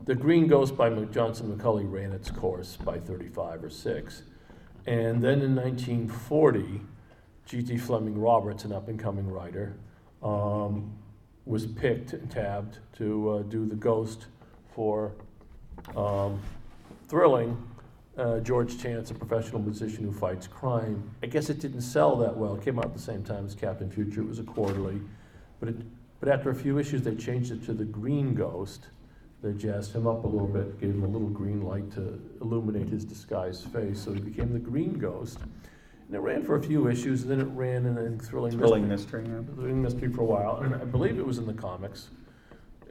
[0.05, 4.23] the Green Ghost by Johnston McCulley ran its course by 35 or 6.
[4.87, 6.81] And then in 1940,
[7.51, 7.79] G.T.
[7.79, 9.75] Fleming Roberts, an up and coming writer,
[10.23, 10.97] um,
[11.47, 14.27] was picked and tabbed to uh, do the Ghost
[14.73, 15.11] for
[15.97, 16.41] um,
[17.09, 17.61] Thrilling.
[18.17, 21.11] Uh, George Chance, a professional musician who fights crime.
[21.25, 22.55] I guess it didn't sell that well.
[22.55, 24.21] It came out at the same time as Captain Future.
[24.21, 25.01] It was a quarterly.
[25.59, 25.77] But, it,
[26.21, 28.87] but after a few issues, they changed it to the Green Ghost.
[29.43, 32.89] They jazzed him up a little bit, gave him a little green light to illuminate
[32.89, 34.01] his disguised face.
[34.01, 35.39] So he became the Green Ghost.
[36.11, 38.89] And it ran for a few issues, and then it ran in a thrilling, Thrilling
[38.89, 39.37] mystery, mystery.
[39.49, 39.55] Yeah.
[39.55, 40.57] thrilling mystery for a while.
[40.57, 42.09] And I believe it was in the comics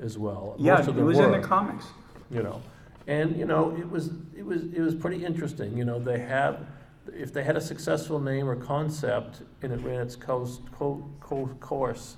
[0.02, 0.56] as well.
[0.58, 1.42] Yeah, Most of it them was in were.
[1.42, 1.86] the comics.
[2.32, 2.62] you know.
[3.08, 6.66] And, you know, it was, it was, it was pretty interesting, you know, they have,
[7.12, 11.48] if they had a successful name or concept and it ran its coast, co, co,
[11.60, 12.16] course,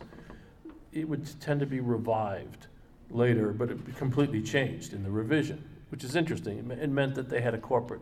[0.92, 2.68] it would tend to be revived
[3.10, 6.60] later, but it completely changed in the revision, which is interesting.
[6.60, 8.02] It me- It meant that they had a corporate,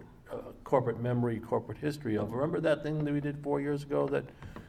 [0.69, 4.23] corporate memory, corporate history of, remember that thing that we did four years ago that,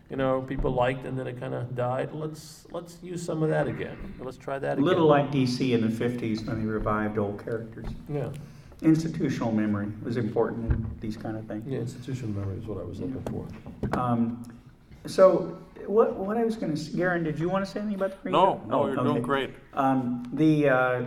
[0.08, 2.08] you know, people liked and then it kind of died?
[2.14, 3.98] Let's, let's use some of that again.
[4.18, 4.84] Let's try that A again.
[4.84, 7.84] little like DC in the 50s when they revived old characters.
[8.08, 8.30] Yeah,
[8.80, 11.64] Institutional memory was important in these kind of things.
[11.66, 13.98] yeah, institutional memory is what I was looking for.
[14.00, 14.42] Um,
[15.04, 17.96] so, what, what I was going to, say, Garyn, did you want to say anything
[17.96, 19.06] about the No, no, Oh, you're okay.
[19.10, 19.50] doing great.
[19.74, 21.02] Um, the uh,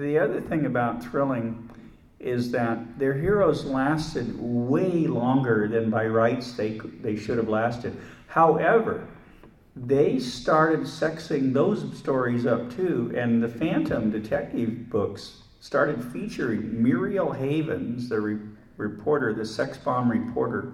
[0.00, 1.70] the other thing about thrilling
[2.18, 7.96] is that their heroes lasted way longer than by rights they they should have lasted.
[8.26, 9.06] However,
[9.76, 17.32] they started sexing those stories up too, and the Phantom detective books started featuring Muriel
[17.32, 18.38] Havens, the re-
[18.78, 20.72] reporter, the sex bomb reporter,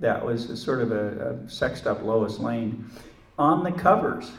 [0.00, 2.90] that was sort of a, a sexed up Lois Lane,
[3.38, 4.32] on the covers,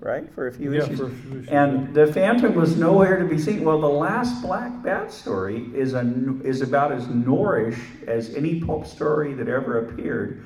[0.00, 1.00] right, for a few Yeah, issues.
[1.00, 3.64] a few issues, and the Phantom was nowhere to be seen.
[3.64, 6.04] Well, the last Black Bat story is a
[6.44, 10.42] is about as Norrish as any pulp story that ever appeared.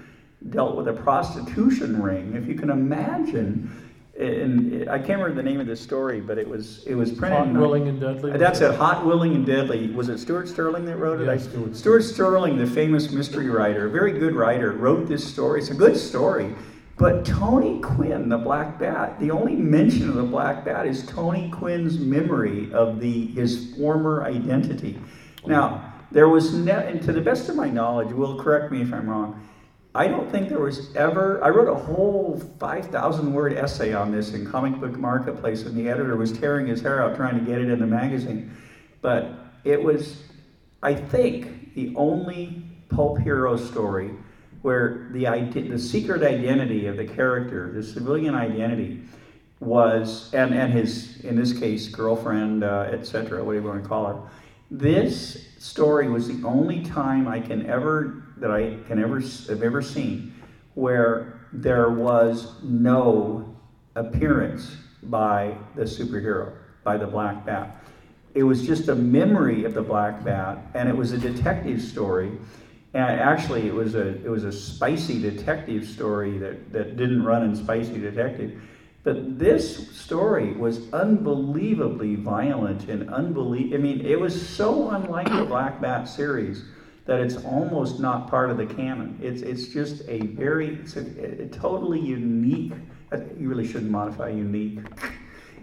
[0.51, 2.35] Dealt with a prostitution ring.
[2.35, 3.71] If you can imagine,
[4.19, 7.39] and I can't remember the name of the story, but it was it was printed.
[7.39, 8.33] Hot, in- willing, and deadly.
[8.37, 8.75] That's it.
[8.75, 9.91] Hot, willing, and deadly.
[9.93, 11.27] Was it Stewart Sterling that wrote it?
[11.27, 15.25] Yeah, I- Stewart Stewart Sterling, the famous mystery writer, a very good writer, wrote this
[15.25, 15.61] story.
[15.61, 16.55] It's a good story.
[17.03, 21.51] But Tony Quinn, the Black Bat, the only mention of the Black Bat is Tony
[21.51, 25.01] Quinn's memory of the his former identity.
[25.45, 28.93] Now, there was ne- and to the best of my knowledge, will correct me if
[28.93, 29.45] I'm wrong.
[29.97, 31.43] I don't think there was ever.
[31.43, 35.89] I wrote a whole 5,000 word essay on this in Comic Book Marketplace, and the
[35.89, 38.57] editor was tearing his hair out trying to get it in the magazine.
[39.01, 39.29] But
[39.65, 40.23] it was,
[40.85, 44.13] I think, the only pulp hero story
[44.63, 45.25] where the,
[45.69, 49.03] the secret identity of the character, the civilian identity,
[49.61, 54.07] was, and, and his, in this case, girlfriend, uh, etc., whatever you want to call
[54.07, 54.21] her.
[54.71, 59.83] This story was the only time I can ever, that I can ever, have ever
[59.83, 60.35] seen
[60.75, 63.55] where there was no
[63.95, 66.53] appearance by the superhero,
[66.83, 67.85] by the Black Bat.
[68.35, 72.33] It was just a memory of the Black Bat, and it was a detective story.
[72.95, 77.43] And actually, it was a it was a spicy detective story that, that didn't run
[77.43, 78.61] in Spicy Detective.
[79.03, 85.45] But this story was unbelievably violent and unbelie- I mean, it was so unlike the
[85.45, 86.64] Black Bat series
[87.07, 89.18] that it's almost not part of the canon.
[89.20, 92.72] It's it's just a very it's a, a totally unique.
[93.38, 94.78] You really shouldn't modify unique,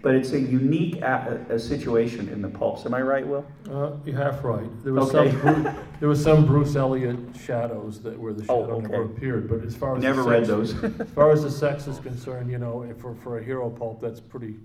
[0.02, 2.86] but it's a unique a, a situation in the pulps.
[2.86, 3.44] Am I right, Will?
[3.70, 4.68] Uh, you're half right.
[4.84, 5.30] There was Okay.
[5.30, 9.12] some, Bru- there was some Bruce Elliott shadows that where the Oh, shadow never okay.
[9.16, 10.02] appeared, but as far as.
[10.02, 10.84] the Never read sex- those.
[11.00, 14.00] As far as the sex is concerned, you know, if for, for a hero pulp,
[14.00, 14.56] that's pretty,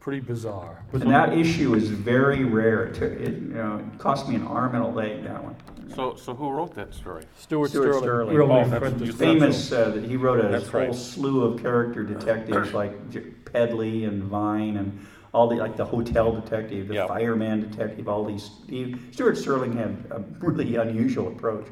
[0.00, 0.82] pretty bizarre.
[0.92, 2.84] But And that issue is very rare.
[2.84, 5.56] It, took, it, you know, it cost me an arm and a leg, that one.
[5.94, 7.24] So, so who wrote that story?
[7.36, 8.36] Stewart Stewart Sterling, Sterling.
[8.36, 10.94] real Oh, name that's- Prentice Famous, uh, that he wrote a That's whole right.
[10.94, 16.32] slew of character detectives like J- Pedley and Vine and all the, like the hotel
[16.32, 17.06] detective, the Yeah.
[17.06, 18.50] fireman detective, all these.
[18.68, 21.66] He, Stewart Sterling had a really unusual approach.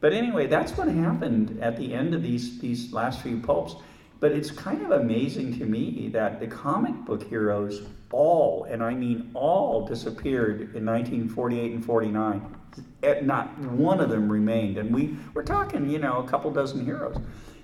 [0.00, 3.76] But anyway, that's what happened at the end of these, these last few pulps.
[4.20, 8.94] But it's kind of amazing to me that the comic book heroes all, and I
[8.94, 12.56] mean all, disappeared in 1948 and 49.
[13.02, 14.78] Eh, Not one of them remained.
[14.78, 17.16] And we, we're talking, you know, a couple dozen heroes.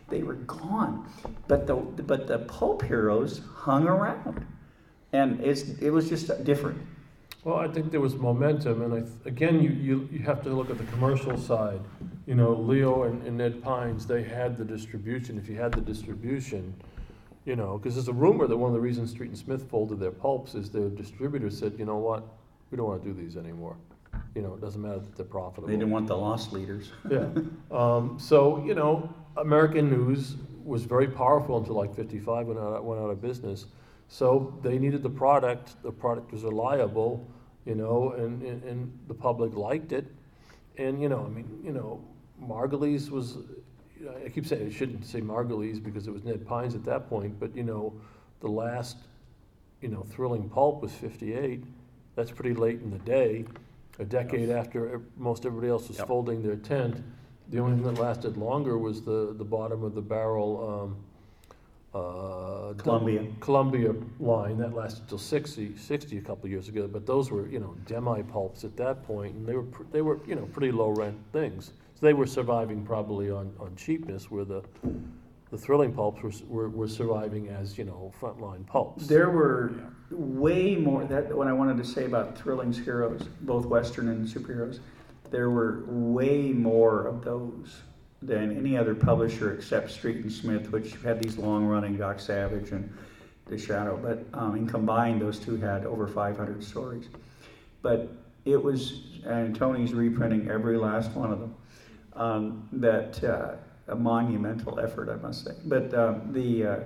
[0.09, 1.09] They were gone.
[1.47, 4.47] But the, but the pulp heroes hung around.
[5.13, 6.81] And it's, it was just different.
[7.45, 10.51] Well, I think there was momentum, and I, th- again, you, you, you have to
[10.51, 11.81] look at the commercial side.
[12.27, 15.39] You know, Leo and, and Ned Pines, they had the distribution.
[15.39, 16.75] If you had the distribution,
[17.45, 20.01] you know, because there's a rumor that one of the reasons Street and Smith folded
[20.01, 22.23] their pulps is their distributor said, you know what,
[22.71, 23.77] we don't want to do these anymore.
[24.35, 25.69] You know, it doesn't matter that they're profitable.
[25.69, 26.91] They didn't want the lost leaders.
[27.11, 27.29] Yeah.
[27.71, 33.01] Um, so, you know, American news was very powerful until like 55 when it went
[33.01, 33.67] out of business.
[34.09, 35.83] So they needed the product.
[35.83, 37.27] The product was reliable,
[37.65, 40.07] you know, and, and, and the public liked it.
[40.77, 42.03] And, you know, I mean, you know,
[42.43, 43.39] Margulies was,
[44.25, 47.39] I keep saying, I shouldn't say Margulies because it was Ned Pines at that point,
[47.41, 47.93] but, you know,
[48.41, 48.97] the last,
[49.81, 51.65] you know, thrilling pulp was 58.
[52.15, 53.45] That's pretty late in the day,
[53.99, 56.07] a decade after ev- most everybody else was Yep.
[56.07, 57.03] folding their tent.
[57.51, 60.95] The only thing that lasted longer was the, the bottom of the barrel
[61.95, 63.27] uh, Columbia.
[63.41, 66.87] Columbia line that lasted till 60, 60 a couple of years ago.
[66.87, 70.03] But those were, you know, demi pulps at that point, and they were pr- they
[70.03, 71.73] were you know pretty low rent things.
[71.95, 74.63] So they were surviving probably on, on cheapness, where the
[75.51, 79.07] the thrilling pulps were, were, were surviving as you know frontline pulps.
[79.07, 79.73] There were
[80.11, 81.05] way more.
[81.05, 84.81] That what I wanted to say about Thrilling's heroes, both Western and superheroes.
[85.31, 87.83] There were way more of those
[88.21, 92.93] than any other publisher except Street and Smith, which had these long-running Doc Savage and
[93.47, 93.97] The Shadow.
[93.97, 97.09] But um, in combined, those two had over 500 stories.
[97.83, 98.11] But
[98.45, 101.55] it was, and Tony's reprinting every last one of them.
[102.15, 103.55] Um, that uh,
[103.89, 105.53] a monumental effort, I must say.
[105.65, 106.77] But um, the uh,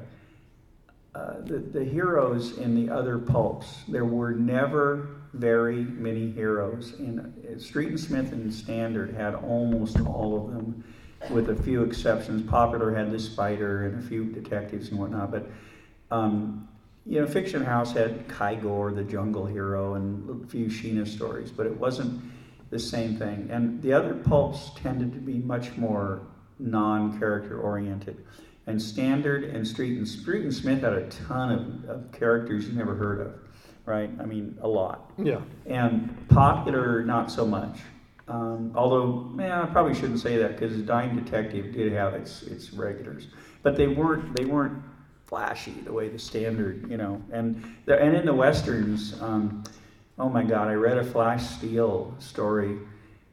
[1.14, 6.94] uh, the, the heroes in the other pulps, there were never very many heroes.
[6.98, 10.84] In uh, Street and Smith and Standard had almost all of them,
[11.30, 12.48] with a few exceptions.
[12.48, 15.46] Popular had the Spider and a few detectives and whatnot, but
[16.10, 16.68] um,
[17.06, 21.66] you know, Fiction House had Ki-Gor, the jungle hero, and a few Sheena stories, but
[21.66, 22.22] it wasn't
[22.70, 23.48] the same thing.
[23.50, 26.22] And the other pulps tended to be much more
[26.58, 28.24] non-character oriented.
[28.66, 32.74] And Standard and Street and Street and Smith had a ton of, of characters you
[32.74, 33.34] never heard of,
[33.84, 34.10] right?
[34.20, 35.10] I mean, a lot.
[35.18, 35.40] yeah.
[35.66, 37.78] And popular, not so much.
[38.28, 42.72] Um, although, man, I probably shouldn't say that because Dime Detective did have its its
[42.72, 43.28] regulars,
[43.62, 44.82] but they weren't they weren't
[45.26, 47.20] flashy the way the standard, you know.
[47.32, 49.64] And the, and in the westerns, um,
[50.18, 52.78] oh my God, I read a Flash Steel story,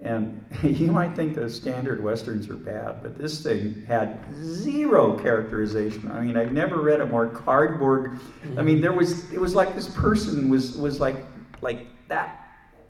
[0.02, 6.10] and you might think the standard westerns are bad, but this thing had zero characterization.
[6.12, 8.20] I mean, I've never read a more cardboard.
[8.58, 11.18] I mean, there was it was like this person was was like
[11.62, 12.40] like that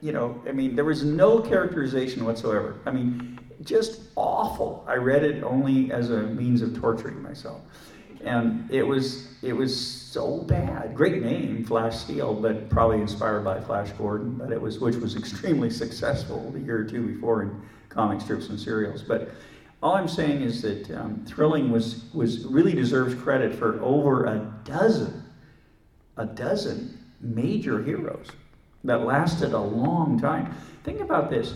[0.02, 2.80] you know, I mean, there was no characterization whatsoever.
[2.86, 4.86] I mean, just awful.
[4.88, 7.62] I read it only as a means of torturing myself,
[8.24, 10.96] and it was it was so bad.
[10.96, 15.16] Great name, Flash Steel, but probably inspired by Flash Gordon, but it was which was
[15.16, 19.02] extremely successful the year or two before in comic strips and serials.
[19.02, 19.32] But
[19.82, 24.54] all I'm saying is that um, Thrilling was was really deserves credit for over a
[24.66, 25.24] dozen,
[26.18, 28.28] a dozen major heroes
[28.84, 30.54] that lasted a long time.
[30.84, 31.54] Think about this.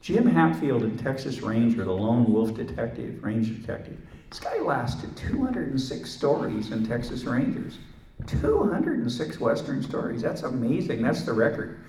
[0.00, 3.98] Jim Hatfield in Texas Ranger, the lone wolf detective, ranger detective.
[4.32, 7.78] This guy lasted 206 stories in Texas Rangers.
[8.26, 10.22] 206 Western stories.
[10.22, 11.02] That's amazing.
[11.02, 11.80] That's the record.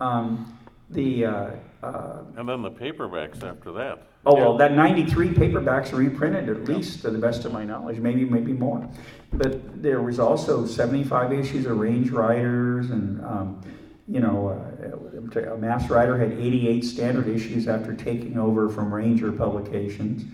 [0.00, 0.56] Um,
[0.90, 1.50] the uh,
[1.82, 4.06] uh, And then the paperbacks after that.
[4.24, 8.24] Oh well, that '93 paperbacks reprinted at least, to the best of my knowledge, maybe
[8.24, 8.88] maybe more.
[9.32, 13.60] But there was also 75 issues of Range Riders, and um,
[14.06, 20.24] you know, uh, Masked Rider had 88 standard issues after taking over from Ranger Publications,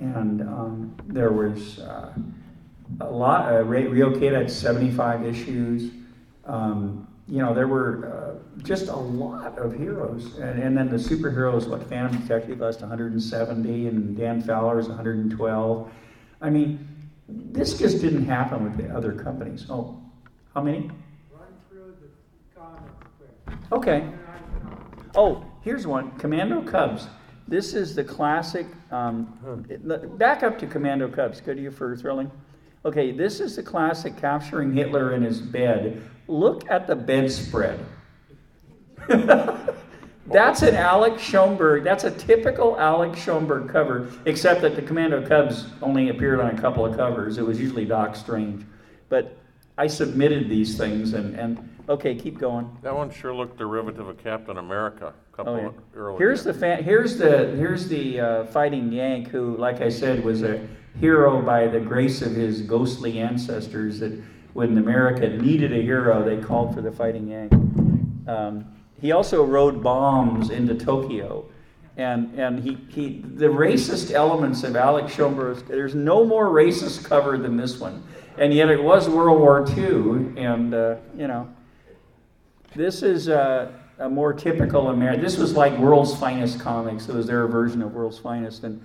[0.00, 2.12] and um, there was uh,
[3.00, 3.52] a lot.
[3.52, 5.92] Uh, Ray- Rio Kid had 75 issues.
[6.46, 10.38] Um, you know, there were uh, just a lot of heroes.
[10.38, 15.92] And, and then the superheroes, like Phantom Detective, lasted 170, and Dan Fowler's 112.
[16.40, 16.88] I mean,
[17.28, 19.66] this just didn't happen with the other companies.
[19.68, 20.02] Oh,
[20.54, 20.90] how many?
[21.30, 23.58] Run through the comments quick.
[23.70, 24.08] Okay.
[25.14, 27.06] Oh, here's one Commando Cubs.
[27.50, 28.64] This is the classic.
[28.92, 29.66] Um,
[30.16, 31.40] back up to Commando Cubs.
[31.40, 32.30] Good to you for thrilling.
[32.84, 36.00] Okay, this is the classic capturing Hitler in his bed.
[36.28, 37.84] Look at the bedspread.
[39.08, 41.82] That's an Alex Schomburg.
[41.82, 46.60] That's a typical Alex Schomburg cover, except that the Commando Cubs only appeared on a
[46.60, 47.36] couple of covers.
[47.36, 48.64] It was usually Doc Strange.
[49.08, 49.36] But
[49.76, 51.58] I submitted these things, and, and
[51.90, 52.74] okay, keep going.
[52.82, 55.12] That one sure looked derivative of Captain America.
[55.32, 55.70] A couple Oh, yeah.
[55.94, 56.18] early.
[56.18, 60.42] Here's the fa- here's the here's the uh, fighting Yank who, like I said, was
[60.42, 60.66] a
[60.98, 63.98] hero by the grace of his ghostly ancestors.
[64.00, 64.12] That
[64.54, 67.52] when America needed a hero, they called for the fighting Yank.
[68.28, 68.64] Um,
[69.00, 71.46] he also rode bombs into Tokyo,
[71.96, 77.38] and and he, he the racist elements of Alex Schomburg, There's no more racist cover
[77.38, 78.02] than this one,
[78.38, 81.48] and yet it was World War II, and uh, you know.
[82.74, 85.22] This is a, a more typical American.
[85.22, 87.08] This was like World's Finest Comics.
[87.08, 88.62] It was their version of World's Finest.
[88.62, 88.80] And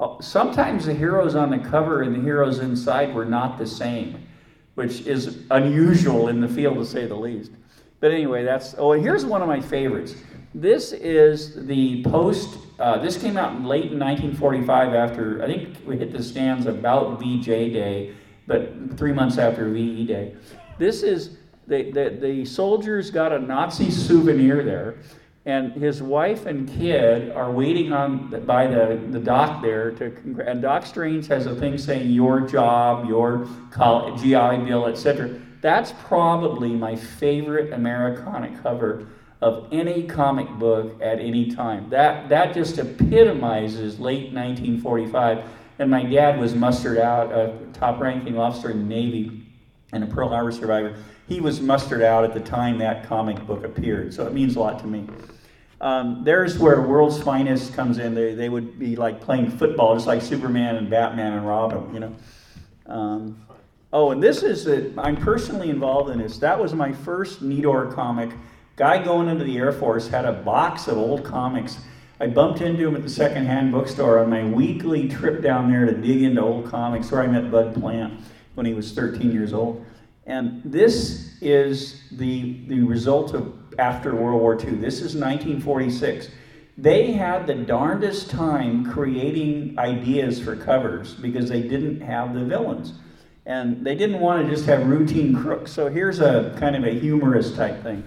[0.00, 4.26] uh, sometimes the heroes on the cover and the heroes inside were not the same,
[4.74, 7.52] which is unusual in the field to say the least.
[8.00, 8.74] But anyway, that's.
[8.78, 10.14] Oh, here's one of my favorites.
[10.54, 12.58] This is the post.
[12.78, 17.20] Uh, this came out late in 1945 after, I think we hit the stands about
[17.20, 18.14] VJ Day,
[18.46, 20.34] but three months after VE Day.
[20.78, 21.36] This is
[21.66, 24.96] the, the, soldiers got a Nazi souvenir there,
[25.44, 30.10] and his wife and kid are waiting on the, by the, the dock there to
[30.10, 33.46] congr- and Doc Strange has a thing saying your job, your
[34.18, 35.38] GI Bill, etc.
[35.60, 39.08] That's probably my favorite Americana cover
[39.40, 41.88] of any comic book at any time.
[41.90, 45.44] That that just epitomizes late 1945.
[45.78, 49.46] And my dad was mustered out, a top-ranking officer in the Navy
[49.92, 50.96] and a Pearl Harbor survivor.
[51.28, 54.60] He was mustered out at the time that comic book appeared, so it means a
[54.60, 55.06] lot to me.
[55.80, 58.14] Um, there's where World's Finest comes in.
[58.14, 62.00] They, they would be like playing football, just like Superman and Batman and Robin, you
[62.00, 62.14] know.
[62.86, 63.46] Um,
[63.92, 66.38] oh, and this is that I'm personally involved in this.
[66.38, 68.30] That was my first Nedor comic.
[68.76, 71.78] Guy going into the Air Force had a box of old comics.
[72.20, 75.92] I bumped into him at the secondhand bookstore on my weekly trip down there to
[75.92, 78.20] dig into old comics, where I met Bud Plant
[78.54, 79.84] when he was 13 years old.
[80.26, 84.76] And this is the, the result of after World War II.
[84.76, 86.28] This is 1946.
[86.78, 92.94] They had the darndest time creating ideas for covers because they didn't have the villains.
[93.46, 95.70] And they didn't want to just have routine crooks.
[95.70, 98.04] So here's a kind of a humorous type thing.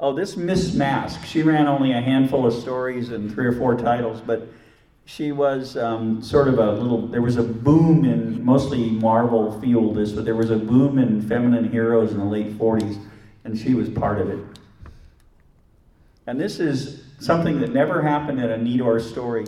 [0.00, 1.24] Oh, this Miss Mask.
[1.24, 4.48] She ran only a handful of stories and three or four titles, but
[5.14, 7.06] she was um, sort of a little.
[7.06, 11.20] There was a boom in mostly Marvel field this, but there was a boom in
[11.20, 12.98] feminine heroes in the late 40s,
[13.44, 14.38] and she was part of it.
[16.26, 19.44] And this is something that never happened in a Nedor story.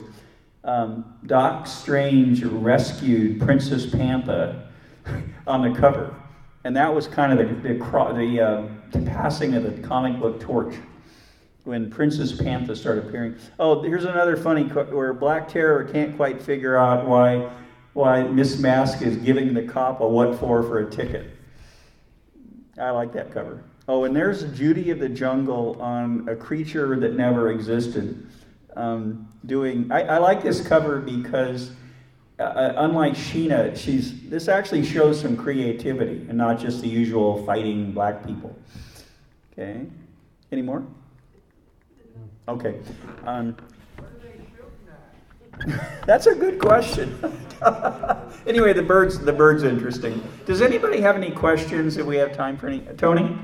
[0.65, 4.67] Um, Doc Strange rescued Princess Pantha
[5.47, 6.15] on the cover
[6.65, 10.41] and that was kind of the the, the, uh, the passing of the comic book
[10.41, 10.75] torch
[11.65, 13.37] when Princess Pantha started appearing.
[13.59, 17.51] Oh, here's another funny where Black Terror can't quite figure out why
[17.95, 21.31] why Miss Mask is giving the cop a what for for a ticket.
[22.79, 23.63] I like that cover.
[23.87, 28.27] Oh, and there's Judy of the Jungle on a creature that never existed.
[28.77, 31.71] Um, doing, I, I like this cover because
[32.41, 37.45] uh, uh, unlike Sheena, she's this actually shows some creativity and not just the usual
[37.47, 38.57] fighting black people.
[39.53, 39.87] Okay,
[40.51, 40.85] any more?
[42.47, 42.79] Okay.
[43.25, 43.57] Um,
[46.07, 47.19] that's a good question.
[48.47, 50.23] anyway, the birds the birds interesting.
[50.45, 51.97] Does anybody have any questions?
[51.97, 53.23] If we have time for any, Tony.
[53.23, 53.39] I think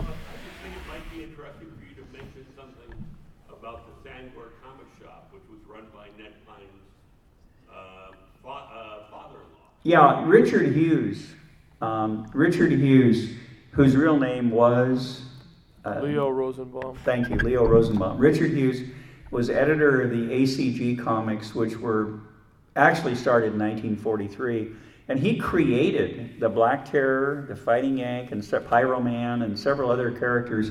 [0.00, 3.04] it might be interesting for you to mention something
[3.48, 6.66] about the Sangor comic shop, which was run by Ned Pine's
[8.42, 9.68] fat father-in-law.
[9.84, 11.28] Yeah, Richard Hughes.
[11.80, 13.34] Um, Richard Hughes,
[13.72, 15.22] whose real name was
[15.84, 16.96] uh, Leo Rosenbaum.
[17.04, 18.18] Thank you, Leo Rosenbaum.
[18.18, 18.82] Richard Hughes
[19.30, 22.20] was editor of the ACG comics, which were
[22.76, 24.72] actually started in 1943.
[25.08, 30.10] And he created the Black Terror, the Fighting Yank, and Pyro Man, and several other
[30.10, 30.70] characters.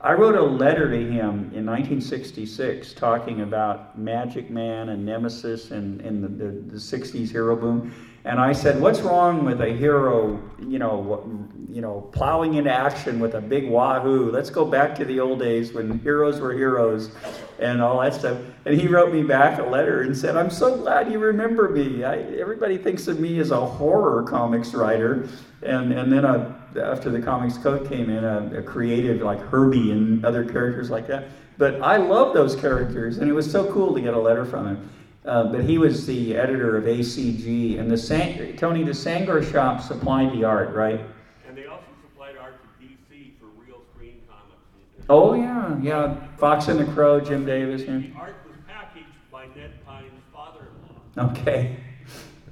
[0.00, 6.00] I wrote a letter to him in 1966 talking about Magic Man and Nemesis and,
[6.00, 7.92] and the, the, the 60s hero boom.
[8.24, 13.20] And I said, "What's wrong with a hero, you know, you know, plowing into action
[13.20, 14.30] with a big wahoo?
[14.30, 17.10] Let's go back to the old days when heroes were heroes,
[17.58, 20.76] and all that stuff." And he wrote me back a letter and said, "I'm so
[20.76, 22.04] glad you remember me.
[22.04, 25.28] I, everybody thinks of me as a horror comics writer,
[25.62, 29.92] and and then a, after the Comics Code came in, a, a creative like Herbie
[29.92, 31.28] and other characters like that.
[31.58, 34.66] But I love those characters, and it was so cool to get a letter from
[34.66, 34.90] him."
[35.28, 40.32] Uh, but he was the editor of ACG, and the San- Tony, the shop supplied
[40.32, 41.00] the art, right?
[41.46, 44.97] And they also supplied art to DC for real screen comics.
[45.10, 46.16] Oh yeah, yeah.
[46.36, 47.82] Fox and the Crow, Jim Davis.
[47.82, 47.98] Yeah.
[47.98, 51.30] The art was packaged by Ned Pine's father-in-law.
[51.30, 51.76] Okay,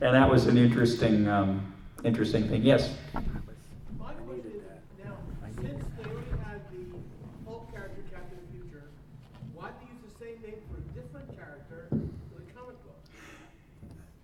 [0.00, 1.72] and that was an interesting, um,
[2.04, 2.62] interesting thing.
[2.62, 2.94] Yes.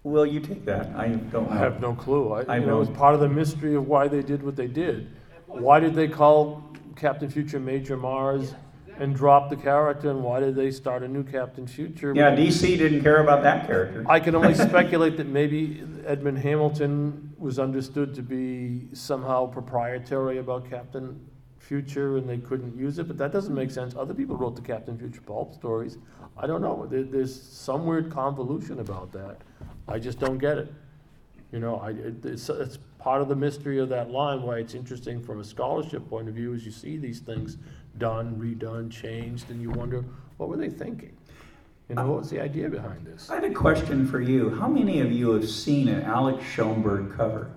[0.05, 0.89] Will you take that?
[0.97, 1.49] I don't know.
[1.49, 2.33] I have no clue.
[2.33, 4.67] I, I you know, it's part of the mystery of why they did what they
[4.67, 5.09] did.
[5.47, 8.55] Why did they call Captain Future Major Mars
[8.99, 12.13] and drop the character, and why did they start a new Captain Future?
[12.15, 14.05] Yeah, DC didn't care about that character.
[14.09, 20.69] I can only speculate that maybe Edmund Hamilton was understood to be somehow proprietary about
[20.69, 21.19] Captain
[21.59, 23.95] Future and they couldn't use it, but that doesn't make sense.
[23.97, 25.97] Other people wrote the Captain Future pulp stories.
[26.37, 26.87] I don't know.
[26.91, 29.39] There, there's some weird convolution about that.
[29.89, 30.73] I just don't get it.
[31.53, 34.75] You know, I, it, it's, it's part of the mystery of that line, why it's
[34.75, 37.59] interesting from a scholarship point of view, is you see these things
[37.99, 40.05] done, redone, changed, and you wonder,
[40.37, 41.17] what were they thinking?
[41.89, 43.29] You know, what was the idea behind this?
[43.29, 44.51] I have a question for you.
[44.51, 47.51] How many of you have seen an Alex Schomburg cover?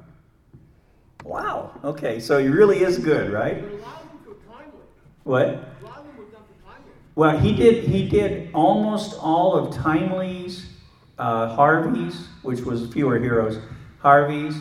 [1.24, 1.72] Wow.
[1.84, 3.62] Okay, so he really is good, right?
[3.62, 4.80] But a lot of them were timely.
[5.24, 5.46] What?
[5.46, 6.91] A lot of them were done for timely.
[7.14, 7.84] Well, he did.
[7.86, 10.70] He did almost all of Timely's,
[11.18, 13.60] uh, Harvey's, which was fewer heroes,
[14.00, 14.56] Harvey's,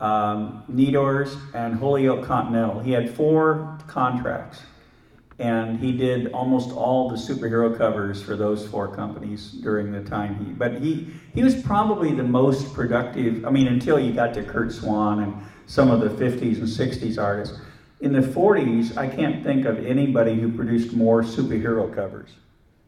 [0.00, 0.64] um,
[1.54, 2.80] and Holyoke Continental.
[2.80, 4.62] He had four contracts,
[5.38, 10.44] and he did almost all the superhero covers for those four companies during the time
[10.44, 10.52] he.
[10.52, 13.44] But he he was probably the most productive.
[13.44, 15.34] I mean, until you got to Curt Swan and
[15.68, 17.60] some of the 50s and 60s artists.
[18.00, 22.30] In the 40s, I can't think of anybody who produced more superhero covers.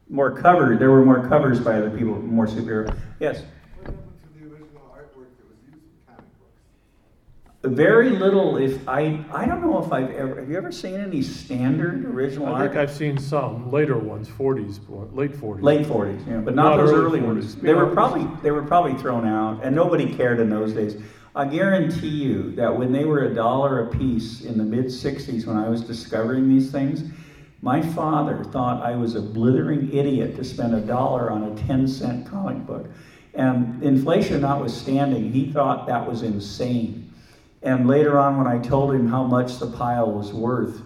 [0.09, 2.97] More cover, there were more covers by other people, more superhero.
[3.21, 3.43] Yes?
[3.77, 7.50] What happened to the original artwork that was used in comic books?
[7.63, 11.21] Very little, if I, I don't know if I've ever, have you ever seen any
[11.21, 12.89] standard original I think art?
[12.89, 15.63] I've seen some later ones, forties, late forties.
[15.63, 17.57] Late 40s, yeah, but not, Not those early early ones.
[17.57, 20.97] They were probably they were probably thrown out, and nobody cared in those days.
[21.37, 25.45] I guarantee you that when they were a dollar a piece in the mid 60s,
[25.45, 27.03] when I was discovering these things,
[27.61, 31.87] my father thought I was a blithering idiot to spend a dollar on a 10
[31.87, 32.87] cent comic book.
[33.35, 37.10] And inflation notwithstanding, he thought that was insane.
[37.63, 40.83] And later on, when I told him how much the pile was worth,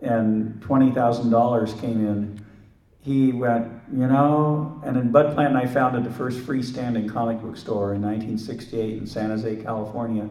[0.00, 2.44] and $20,000 came in,
[3.02, 7.56] he went, you know, and then Bud Plant I founded the first freestanding comic book
[7.56, 10.28] store in 1968 in San Jose, California.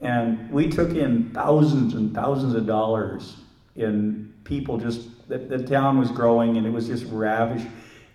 [0.00, 3.36] And we took in thousands and thousands of dollars
[3.76, 7.66] in people just, the, the town was growing and it was just ravished.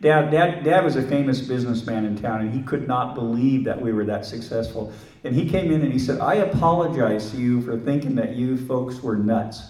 [0.01, 3.79] Dad, Dad, Dad was a famous businessman in town and he could not believe that
[3.79, 4.91] we were that successful.
[5.23, 8.57] And he came in and he said, I apologize to you for thinking that you
[8.65, 9.61] folks were nuts.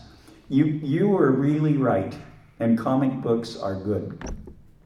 [0.48, 2.14] You, you were really right,
[2.62, 4.20] and comic books are good.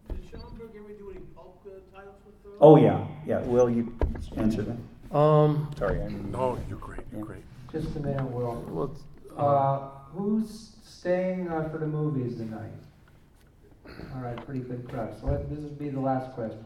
[0.09, 2.53] Did Schomburg ever do any pulp uh, titles with those?
[2.59, 3.41] Oh, yeah, yeah.
[3.41, 3.95] Will you
[4.37, 5.15] answer that?
[5.15, 6.31] Um, Sorry, I'm.
[6.31, 7.43] No, you're great, you're great.
[7.71, 8.63] Just a minute, Will.
[8.71, 9.01] let's,
[9.37, 12.71] uh, Uh, who's staying uh, for the movies tonight?
[14.15, 15.13] All right, pretty good crowd.
[15.19, 16.63] So let- this will be the last question.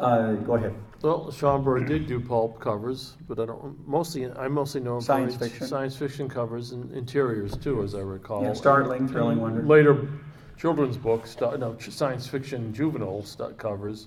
[0.00, 0.74] Uh, go ahead.
[1.02, 5.06] well, Schomburg did do pulp covers, but I don't, mostly, I mostly know him for
[5.06, 5.66] Science his fiction.
[5.66, 8.44] Science fiction covers and interiors too, as I recall.
[8.44, 9.62] Yeah, startling, thrilling, wonder.
[9.62, 10.08] Later
[10.56, 14.06] children's books, stu- no, ch- science fiction juvenile stu- covers.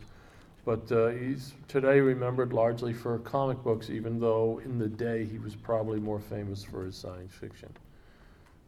[0.64, 5.40] But uh, he's today remembered largely for comic books, even though in the day he
[5.40, 7.70] was probably more famous for his science fiction,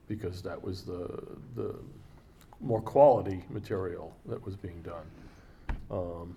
[0.08, 1.08] because that was the
[1.56, 1.76] the
[2.64, 5.06] more quality material that was being done.
[5.92, 6.36] Um,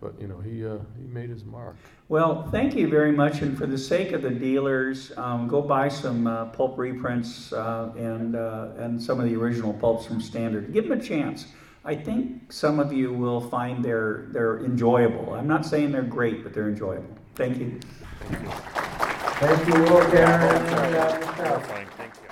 [0.00, 1.76] but you know, he uh, he made his mark.
[2.08, 3.42] Well, thank you very much.
[3.42, 7.92] And for the sake of the dealers, um, go buy some uh, pulp reprints uh,
[7.96, 10.72] and uh, and some of the original pulps from Standard.
[10.72, 11.46] Give them a chance.
[11.84, 15.34] I think some of you will find they're they're enjoyable.
[15.34, 17.16] I'm not saying they're great, but they're enjoyable.
[17.34, 17.80] Thank you.
[18.28, 21.18] Thank you, Will, Garyn, and uh, Michelle.
[21.34, 22.28] Clarifying, thank you.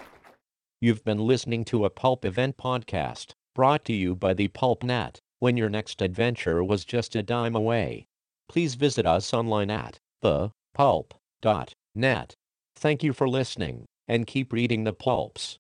[0.79, 5.19] You've been listening to a Pulp Event podcast, brought to you by the Pulp Net.
[5.39, 8.05] When your next adventure was just a dime away,
[8.47, 12.35] please visit us online at thepulp.net.
[12.77, 15.59] Thank you for listening, and keep reading the pulps.